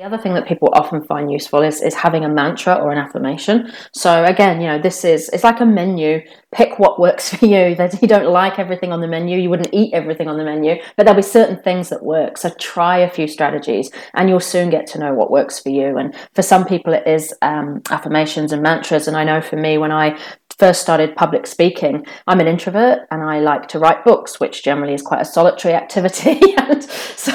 The 0.00 0.06
other 0.06 0.16
thing 0.16 0.32
that 0.32 0.48
people 0.48 0.70
often 0.72 1.04
find 1.04 1.30
useful 1.30 1.60
is, 1.60 1.82
is 1.82 1.92
having 1.92 2.24
a 2.24 2.28
mantra 2.30 2.74
or 2.74 2.90
an 2.90 2.96
affirmation. 2.96 3.70
So 3.92 4.24
again, 4.24 4.58
you 4.58 4.66
know, 4.66 4.78
this 4.78 5.04
is 5.04 5.28
it's 5.28 5.44
like 5.44 5.60
a 5.60 5.66
menu. 5.66 6.22
Pick 6.52 6.78
what 6.78 6.98
works 6.98 7.28
for 7.34 7.44
you. 7.44 7.74
That 7.74 8.00
you 8.00 8.08
don't 8.08 8.32
like 8.32 8.58
everything 8.58 8.92
on 8.92 9.02
the 9.02 9.06
menu, 9.06 9.36
you 9.36 9.50
wouldn't 9.50 9.74
eat 9.74 9.92
everything 9.92 10.26
on 10.26 10.38
the 10.38 10.44
menu, 10.44 10.76
but 10.96 11.04
there'll 11.04 11.18
be 11.18 11.22
certain 11.22 11.62
things 11.62 11.90
that 11.90 12.02
work. 12.02 12.38
So 12.38 12.48
try 12.58 13.00
a 13.00 13.10
few 13.10 13.28
strategies, 13.28 13.90
and 14.14 14.30
you'll 14.30 14.40
soon 14.40 14.70
get 14.70 14.86
to 14.86 14.98
know 14.98 15.12
what 15.12 15.30
works 15.30 15.60
for 15.60 15.68
you. 15.68 15.98
And 15.98 16.14
for 16.32 16.40
some 16.40 16.64
people, 16.64 16.94
it 16.94 17.06
is 17.06 17.34
um, 17.42 17.82
affirmations 17.90 18.52
and 18.52 18.62
mantras. 18.62 19.06
And 19.06 19.18
I 19.18 19.24
know 19.24 19.42
for 19.42 19.56
me, 19.56 19.76
when 19.76 19.92
I 19.92 20.18
first 20.60 20.82
started 20.82 21.16
public 21.16 21.46
speaking, 21.46 22.06
I'm 22.26 22.38
an 22.38 22.46
introvert 22.46 23.08
and 23.10 23.22
I 23.22 23.40
like 23.40 23.66
to 23.68 23.78
write 23.78 24.04
books, 24.04 24.38
which 24.38 24.62
generally 24.62 24.92
is 24.92 25.00
quite 25.00 25.22
a 25.22 25.24
solitary 25.24 25.74
activity. 25.74 26.38
and 26.58 26.84
so 26.84 27.32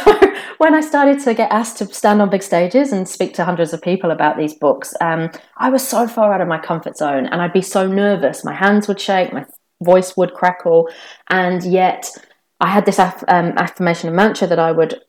when 0.60 0.76
I 0.76 0.82
started 0.82 1.20
to 1.22 1.34
get 1.34 1.52
asked 1.52 1.78
to 1.80 1.92
stand 1.92 2.22
on 2.22 2.30
big 2.30 2.44
stages 2.44 2.94
and 2.94 3.10
speak 3.10 3.34
to 3.34 3.44
hundreds 3.44 3.74
of 3.74 3.82
people 3.82 4.12
about 4.12 4.38
these 4.38 4.54
books, 4.54 4.94
um, 5.02 5.32
I 5.58 5.72
was 5.72 5.86
so 5.86 6.08
far 6.08 6.32
out 6.34 6.42
of 6.42 6.48
my 6.48 6.60
comfort 6.60 6.98
zone 6.98 7.26
and 7.26 7.42
I'd 7.42 7.52
be 7.52 7.64
so 7.64 7.88
nervous. 7.88 8.46
My 8.46 8.54
hands 8.54 8.88
would 8.88 9.02
shake, 9.02 9.34
my 9.34 9.46
voice 9.82 10.16
would 10.16 10.36
crackle, 10.36 10.88
and 11.30 11.64
yet 11.64 12.08
I 12.60 12.68
had 12.68 12.86
this 12.86 13.00
aff- 13.00 13.24
um, 13.28 13.54
affirmation 13.58 14.08
and 14.10 14.16
mantra 14.16 14.48
that 14.48 14.60
I 14.60 14.72
would 14.72 15.02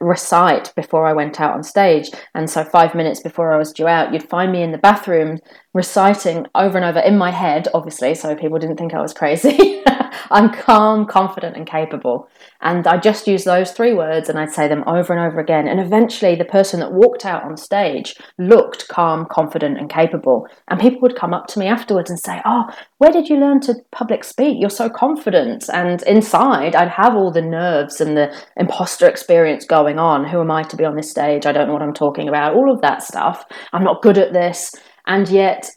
recite 0.00 0.72
before 0.74 1.06
I 1.06 1.12
went 1.12 1.40
out 1.40 1.54
on 1.54 1.62
stage. 1.62 2.10
And 2.34 2.48
so, 2.48 2.64
five 2.64 2.94
minutes 2.94 3.20
before 3.20 3.52
I 3.52 3.58
was 3.58 3.72
due 3.72 3.88
out, 3.88 4.12
you'd 4.12 4.28
find 4.28 4.52
me 4.52 4.62
in 4.62 4.72
the 4.72 4.78
bathroom 4.78 5.38
reciting 5.74 6.46
over 6.54 6.78
and 6.78 6.84
over 6.84 7.00
in 7.00 7.18
my 7.18 7.32
head, 7.32 7.68
obviously, 7.74 8.14
so 8.14 8.34
people 8.34 8.58
didn't 8.58 8.76
think 8.76 8.94
I 8.94 9.02
was 9.02 9.12
crazy. 9.12 9.82
I'm 10.30 10.52
calm, 10.52 11.06
confident, 11.06 11.56
and 11.56 11.66
capable. 11.66 12.28
And 12.62 12.86
I 12.86 12.96
just 12.96 13.26
use 13.26 13.44
those 13.44 13.72
three 13.72 13.92
words 13.92 14.28
and 14.28 14.38
I'd 14.38 14.52
say 14.52 14.68
them 14.68 14.84
over 14.86 15.12
and 15.12 15.20
over 15.20 15.40
again. 15.40 15.68
And 15.68 15.80
eventually, 15.80 16.34
the 16.34 16.44
person 16.44 16.80
that 16.80 16.92
walked 16.92 17.26
out 17.26 17.42
on 17.42 17.56
stage 17.56 18.14
looked 18.38 18.88
calm, 18.88 19.26
confident, 19.30 19.78
and 19.78 19.90
capable. 19.90 20.46
And 20.68 20.80
people 20.80 21.00
would 21.02 21.16
come 21.16 21.34
up 21.34 21.48
to 21.48 21.58
me 21.58 21.66
afterwards 21.66 22.08
and 22.08 22.18
say, 22.18 22.40
Oh, 22.44 22.64
where 22.98 23.12
did 23.12 23.28
you 23.28 23.36
learn 23.36 23.60
to 23.62 23.74
public 23.92 24.24
speak? 24.24 24.56
You're 24.58 24.70
so 24.70 24.88
confident. 24.88 25.68
And 25.72 26.02
inside, 26.04 26.74
I'd 26.74 26.88
have 26.88 27.14
all 27.14 27.32
the 27.32 27.42
nerves 27.42 28.00
and 28.00 28.16
the 28.16 28.34
imposter 28.56 29.08
experience 29.08 29.66
going 29.66 29.98
on. 29.98 30.24
Who 30.24 30.40
am 30.40 30.50
I 30.50 30.62
to 30.62 30.76
be 30.76 30.84
on 30.84 30.96
this 30.96 31.10
stage? 31.10 31.46
I 31.46 31.52
don't 31.52 31.66
know 31.66 31.74
what 31.74 31.82
I'm 31.82 31.92
talking 31.92 32.28
about. 32.28 32.54
All 32.54 32.72
of 32.72 32.80
that 32.82 33.02
stuff. 33.02 33.44
I'm 33.72 33.84
not 33.84 34.02
good 34.02 34.18
at 34.18 34.32
this. 34.32 34.72
And 35.06 35.28
yet, 35.28 35.68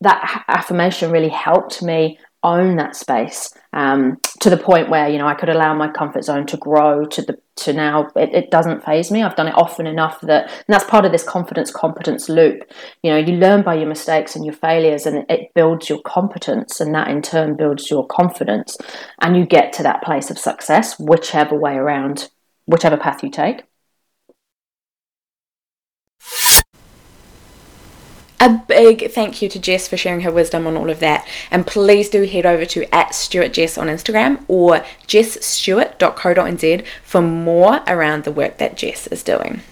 that 0.00 0.44
affirmation 0.48 1.10
really 1.10 1.28
helped 1.28 1.82
me 1.82 2.18
own 2.44 2.76
that 2.76 2.94
space 2.94 3.52
um, 3.72 4.18
to 4.40 4.50
the 4.50 4.56
point 4.56 4.90
where 4.90 5.08
you 5.08 5.16
know 5.16 5.26
I 5.26 5.34
could 5.34 5.48
allow 5.48 5.74
my 5.74 5.88
comfort 5.90 6.24
zone 6.24 6.46
to 6.46 6.58
grow 6.58 7.06
to 7.06 7.22
the 7.22 7.38
to 7.56 7.72
now 7.72 8.10
it, 8.14 8.34
it 8.34 8.50
doesn't 8.50 8.84
phase 8.84 9.10
me. 9.10 9.22
I've 9.22 9.34
done 9.34 9.48
it 9.48 9.54
often 9.56 9.86
enough 9.86 10.20
that 10.20 10.50
and 10.50 10.64
that's 10.68 10.84
part 10.84 11.06
of 11.06 11.12
this 11.12 11.24
confidence 11.24 11.70
competence 11.72 12.28
loop. 12.28 12.70
You 13.02 13.12
know, 13.12 13.16
you 13.16 13.34
learn 13.34 13.62
by 13.62 13.74
your 13.74 13.88
mistakes 13.88 14.36
and 14.36 14.44
your 14.44 14.54
failures, 14.54 15.06
and 15.06 15.24
it 15.28 15.54
builds 15.54 15.88
your 15.88 16.02
competence, 16.02 16.80
and 16.80 16.94
that 16.94 17.08
in 17.08 17.22
turn 17.22 17.56
builds 17.56 17.90
your 17.90 18.06
confidence, 18.06 18.76
and 19.20 19.36
you 19.36 19.46
get 19.46 19.72
to 19.74 19.82
that 19.82 20.02
place 20.02 20.30
of 20.30 20.38
success, 20.38 20.98
whichever 20.98 21.56
way 21.56 21.74
around, 21.74 22.28
whichever 22.66 22.98
path 22.98 23.22
you 23.22 23.30
take. 23.30 23.62
A 28.40 28.62
big 28.68 29.10
thank 29.12 29.40
you 29.40 29.48
to 29.48 29.58
Jess 29.58 29.88
for 29.88 29.96
sharing 29.96 30.22
her 30.22 30.32
wisdom 30.32 30.66
on 30.66 30.76
all 30.76 30.90
of 30.90 31.00
that. 31.00 31.26
And 31.50 31.66
please 31.66 32.08
do 32.08 32.24
head 32.24 32.44
over 32.44 32.64
to 32.66 32.94
at 32.94 33.14
Stewart 33.14 33.52
Jess 33.52 33.78
on 33.78 33.86
Instagram 33.86 34.44
or 34.48 34.84
jessstewart.co.nz 35.06 36.84
for 37.02 37.22
more 37.22 37.80
around 37.86 38.24
the 38.24 38.32
work 38.32 38.58
that 38.58 38.76
Jess 38.76 39.06
is 39.06 39.22
doing. 39.22 39.62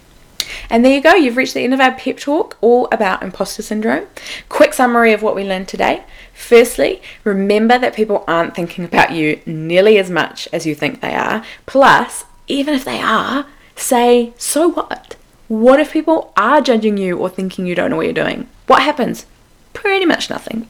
And 0.71 0.85
there 0.85 0.95
you 0.95 1.03
go, 1.03 1.15
you've 1.15 1.37
reached 1.37 1.55
the 1.55 1.65
end 1.65 1.75
of 1.75 1.81
our 1.81 1.93
pep 1.93 2.19
talk 2.19 2.57
all 2.61 2.89
about 2.93 3.23
imposter 3.23 3.63
syndrome. 3.63 4.07
Quick 4.49 4.75
summary 4.75 5.13
of 5.13 5.23
what 5.23 5.35
we 5.35 5.45
learned 5.45 5.69
today. 5.69 6.05
Firstly, 6.33 7.03
remember 7.25 7.79
that 7.79 7.95
people 7.95 8.25
aren't 8.27 8.55
thinking 8.55 8.85
about 8.85 9.13
you 9.13 9.41
nearly 9.45 9.99
as 9.99 10.11
much 10.11 10.49
as 10.53 10.67
you 10.67 10.75
think 10.75 11.01
they 11.01 11.15
are. 11.15 11.45
Plus, 11.67 12.25
even 12.49 12.75
if 12.75 12.85
they 12.85 13.01
are, 13.01 13.47
say, 13.77 14.33
so 14.37 14.69
what? 14.69 15.17
What 15.53 15.81
if 15.81 15.93
people 15.93 16.33
are 16.35 16.63
judging 16.63 16.97
you 16.97 17.19
or 17.19 17.29
thinking 17.29 17.67
you 17.67 17.75
don't 17.75 17.91
know 17.91 17.99
what 17.99 18.07
you're 18.07 18.15
doing? 18.15 18.49
What 18.69 18.81
happens? 18.81 19.27
Pretty 19.75 20.07
much 20.07 20.31
nothing. 20.31 20.67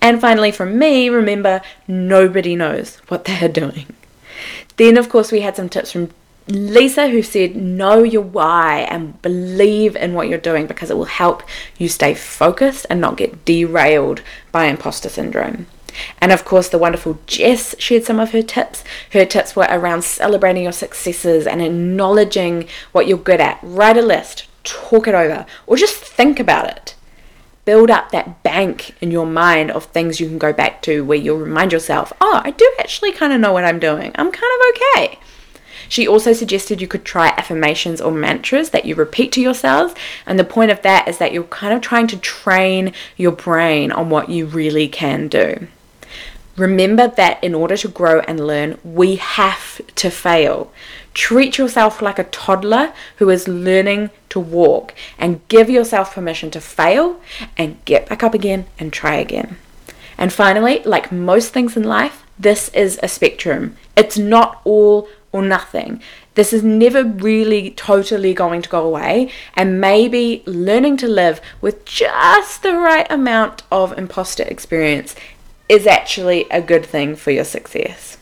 And 0.00 0.20
finally, 0.20 0.50
from 0.50 0.76
me, 0.80 1.08
remember 1.08 1.62
nobody 1.86 2.56
knows 2.56 2.96
what 3.06 3.24
they're 3.24 3.48
doing. 3.62 3.86
Then, 4.78 4.96
of 4.96 5.08
course, 5.08 5.30
we 5.30 5.42
had 5.42 5.54
some 5.54 5.68
tips 5.68 5.92
from 5.92 6.10
Lisa, 6.48 7.08
who 7.08 7.22
said, 7.22 7.54
Know 7.54 8.02
your 8.02 8.22
why 8.22 8.80
and 8.90 9.22
believe 9.22 9.94
in 9.94 10.14
what 10.14 10.28
you're 10.28 10.38
doing 10.38 10.66
because 10.66 10.90
it 10.90 10.96
will 10.96 11.04
help 11.04 11.44
you 11.78 11.88
stay 11.88 12.12
focused 12.12 12.86
and 12.90 13.00
not 13.00 13.16
get 13.16 13.44
derailed 13.44 14.22
by 14.50 14.64
imposter 14.64 15.08
syndrome. 15.08 15.66
And 16.20 16.32
of 16.32 16.44
course, 16.44 16.68
the 16.68 16.78
wonderful 16.78 17.18
Jess 17.26 17.74
shared 17.78 18.04
some 18.04 18.20
of 18.20 18.32
her 18.32 18.42
tips. 18.42 18.84
Her 19.12 19.24
tips 19.24 19.56
were 19.56 19.66
around 19.68 20.04
celebrating 20.04 20.64
your 20.64 20.72
successes 20.72 21.46
and 21.46 21.62
acknowledging 21.62 22.68
what 22.92 23.06
you're 23.06 23.18
good 23.18 23.40
at. 23.40 23.58
Write 23.62 23.96
a 23.96 24.02
list, 24.02 24.48
talk 24.64 25.08
it 25.08 25.14
over, 25.14 25.46
or 25.66 25.76
just 25.76 25.96
think 25.96 26.38
about 26.40 26.68
it. 26.68 26.94
Build 27.64 27.90
up 27.90 28.10
that 28.10 28.42
bank 28.42 28.96
in 29.00 29.10
your 29.10 29.26
mind 29.26 29.70
of 29.70 29.84
things 29.84 30.18
you 30.18 30.26
can 30.26 30.38
go 30.38 30.52
back 30.52 30.82
to 30.82 31.04
where 31.04 31.18
you'll 31.18 31.38
remind 31.38 31.72
yourself, 31.72 32.12
oh, 32.20 32.40
I 32.42 32.50
do 32.50 32.72
actually 32.78 33.12
kind 33.12 33.32
of 33.32 33.40
know 33.40 33.52
what 33.52 33.64
I'm 33.64 33.78
doing. 33.78 34.12
I'm 34.14 34.32
kind 34.32 34.52
of 34.54 34.76
okay. 34.76 35.18
She 35.90 36.06
also 36.06 36.32
suggested 36.32 36.80
you 36.80 36.86
could 36.86 37.04
try 37.04 37.28
affirmations 37.36 38.00
or 38.00 38.12
mantras 38.12 38.70
that 38.70 38.84
you 38.84 38.94
repeat 38.94 39.32
to 39.32 39.40
yourselves. 39.40 39.92
And 40.24 40.38
the 40.38 40.44
point 40.44 40.70
of 40.70 40.82
that 40.82 41.08
is 41.08 41.18
that 41.18 41.32
you're 41.32 41.42
kind 41.44 41.74
of 41.74 41.80
trying 41.80 42.06
to 42.08 42.18
train 42.18 42.92
your 43.16 43.32
brain 43.32 43.90
on 43.90 44.08
what 44.08 44.28
you 44.28 44.46
really 44.46 44.86
can 44.86 45.26
do. 45.26 45.66
Remember 46.60 47.08
that 47.08 47.42
in 47.42 47.54
order 47.54 47.74
to 47.78 47.88
grow 47.88 48.20
and 48.20 48.46
learn, 48.46 48.78
we 48.84 49.16
have 49.16 49.80
to 49.94 50.10
fail. 50.10 50.70
Treat 51.14 51.56
yourself 51.56 52.02
like 52.02 52.18
a 52.18 52.24
toddler 52.24 52.92
who 53.16 53.30
is 53.30 53.48
learning 53.48 54.10
to 54.28 54.38
walk 54.38 54.94
and 55.18 55.40
give 55.48 55.70
yourself 55.70 56.14
permission 56.14 56.50
to 56.50 56.60
fail 56.60 57.18
and 57.56 57.82
get 57.86 58.10
back 58.10 58.22
up 58.22 58.34
again 58.34 58.66
and 58.78 58.92
try 58.92 59.14
again. 59.14 59.56
And 60.18 60.34
finally, 60.34 60.82
like 60.84 61.10
most 61.10 61.54
things 61.54 61.78
in 61.78 61.84
life, 61.84 62.26
this 62.38 62.68
is 62.74 63.00
a 63.02 63.08
spectrum. 63.08 63.78
It's 63.96 64.18
not 64.18 64.60
all 64.64 65.08
or 65.32 65.40
nothing. 65.40 66.02
This 66.34 66.52
is 66.52 66.62
never 66.62 67.04
really 67.04 67.70
totally 67.70 68.34
going 68.34 68.60
to 68.62 68.68
go 68.68 68.86
away, 68.86 69.30
and 69.54 69.80
maybe 69.80 70.42
learning 70.46 70.96
to 70.98 71.08
live 71.08 71.40
with 71.60 71.84
just 71.84 72.62
the 72.62 72.76
right 72.76 73.06
amount 73.10 73.62
of 73.70 73.96
imposter 73.96 74.42
experience 74.44 75.14
is 75.70 75.86
actually 75.86 76.46
a 76.50 76.60
good 76.60 76.84
thing 76.84 77.14
for 77.14 77.30
your 77.30 77.44
success. 77.44 78.18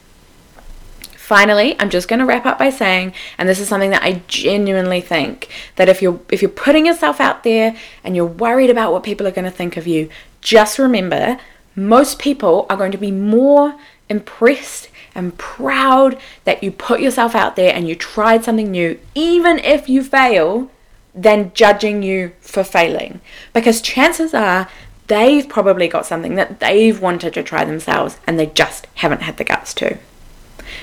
Finally, 1.16 1.74
I'm 1.80 1.88
just 1.88 2.06
going 2.06 2.18
to 2.20 2.26
wrap 2.26 2.44
up 2.44 2.58
by 2.58 2.68
saying, 2.68 3.14
and 3.38 3.48
this 3.48 3.58
is 3.58 3.68
something 3.68 3.90
that 3.90 4.02
I 4.02 4.22
genuinely 4.28 5.00
think 5.00 5.48
that 5.76 5.88
if 5.88 6.02
you're 6.02 6.20
if 6.30 6.42
you're 6.42 6.50
putting 6.50 6.84
yourself 6.86 7.20
out 7.20 7.44
there 7.44 7.74
and 8.04 8.14
you're 8.14 8.26
worried 8.26 8.68
about 8.70 8.92
what 8.92 9.02
people 9.02 9.26
are 9.26 9.32
going 9.32 9.46
to 9.46 9.50
think 9.50 9.78
of 9.78 9.86
you, 9.86 10.10
just 10.42 10.78
remember 10.78 11.38
most 11.74 12.18
people 12.18 12.66
are 12.68 12.76
going 12.76 12.92
to 12.92 12.98
be 12.98 13.10
more 13.10 13.78
impressed 14.10 14.90
and 15.14 15.36
proud 15.38 16.18
that 16.44 16.62
you 16.62 16.70
put 16.70 17.00
yourself 17.00 17.34
out 17.34 17.56
there 17.56 17.74
and 17.74 17.88
you 17.88 17.94
tried 17.94 18.44
something 18.44 18.70
new, 18.70 18.98
even 19.14 19.58
if 19.60 19.88
you 19.88 20.02
fail, 20.02 20.70
than 21.14 21.52
judging 21.54 22.02
you 22.02 22.32
for 22.40 22.62
failing. 22.62 23.20
Because 23.52 23.80
chances 23.80 24.34
are 24.34 24.68
they've 25.08 25.48
probably 25.48 25.88
got 25.88 26.06
something 26.06 26.36
that 26.36 26.60
they've 26.60 27.00
wanted 27.00 27.34
to 27.34 27.42
try 27.42 27.64
themselves 27.64 28.18
and 28.26 28.38
they 28.38 28.46
just 28.46 28.86
haven't 28.94 29.22
had 29.22 29.36
the 29.36 29.44
guts 29.44 29.74
to. 29.74 29.98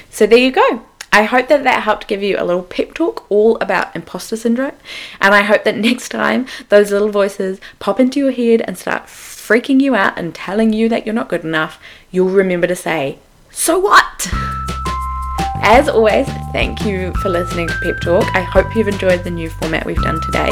So 0.10 0.26
there 0.26 0.40
you 0.40 0.52
go. 0.52 0.84
I 1.14 1.24
hope 1.24 1.48
that 1.48 1.64
that 1.64 1.84
helped 1.84 2.08
give 2.08 2.22
you 2.22 2.36
a 2.38 2.44
little 2.44 2.64
pep 2.64 2.94
talk 2.94 3.26
all 3.30 3.58
about 3.60 3.96
imposter 3.96 4.36
syndrome. 4.36 4.76
And 5.22 5.34
I 5.34 5.44
hope 5.44 5.64
that 5.64 5.78
next 5.90 6.10
time 6.10 6.46
those 6.70 6.92
little 6.92 7.10
voices 7.10 7.62
pop 7.80 8.00
into 8.00 8.20
your 8.20 8.32
head 8.32 8.62
and 8.62 8.78
start 8.78 9.06
freaking 9.06 9.80
you 9.80 9.96
out 9.96 10.18
and 10.18 10.36
telling 10.36 10.74
you 10.74 10.90
that 10.90 11.06
you're 11.06 11.16
not 11.16 11.30
good 11.30 11.46
enough, 11.46 11.80
you'll 12.12 12.30
remember 12.30 12.68
to 12.68 12.76
say, 12.76 13.20
So 13.52 13.80
what? 13.80 14.30
As 15.68 15.90
always, 15.90 16.28
thank 16.52 16.86
you 16.86 17.12
for 17.24 17.30
listening 17.30 17.68
to 17.68 17.74
Pep 17.82 18.00
Talk. 18.00 18.24
I 18.36 18.42
hope 18.42 18.76
you've 18.76 18.88
enjoyed 18.88 19.24
the 19.24 19.32
new 19.32 19.50
format 19.50 19.84
we've 19.84 20.02
done 20.04 20.22
today. 20.22 20.52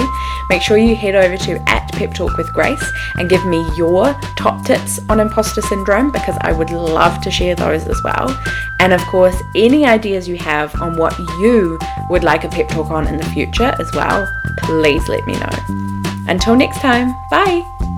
Make 0.50 0.64
sure 0.64 0.76
you 0.76 0.96
head 0.96 1.14
over 1.14 1.38
to 1.38 1.70
at 1.70 1.88
Pep 1.92 2.16
Talk 2.16 2.36
with 2.36 2.52
Grace 2.52 2.84
and 3.20 3.30
give 3.30 3.46
me 3.46 3.64
your 3.78 4.20
top 4.38 4.66
tips 4.66 5.00
on 5.10 5.20
imposter 5.20 5.62
syndrome 5.62 6.12
because 6.12 6.36
I 6.42 6.52
would 6.52 6.72
love 6.72 7.22
to 7.22 7.30
share 7.30 7.54
those 7.54 7.88
as 7.88 8.02
well. 8.04 8.36
And 8.80 8.92
of 8.92 9.02
course, 9.02 9.40
any 9.56 9.86
ideas 9.86 10.28
you 10.28 10.38
have 10.38 10.74
on 10.82 10.98
what 10.98 11.16
you 11.40 11.78
would 12.10 12.24
like 12.24 12.44
a 12.44 12.50
pep 12.50 12.70
talk 12.70 12.90
on 12.90 13.06
in 13.06 13.18
the 13.18 13.26
future 13.26 13.72
as 13.80 13.92
well, 13.94 14.28
please 14.64 15.08
let 15.08 15.28
me 15.28 15.34
know. 15.34 16.26
Until 16.28 16.56
next 16.56 16.80
time, 16.80 17.14
bye. 17.30 17.93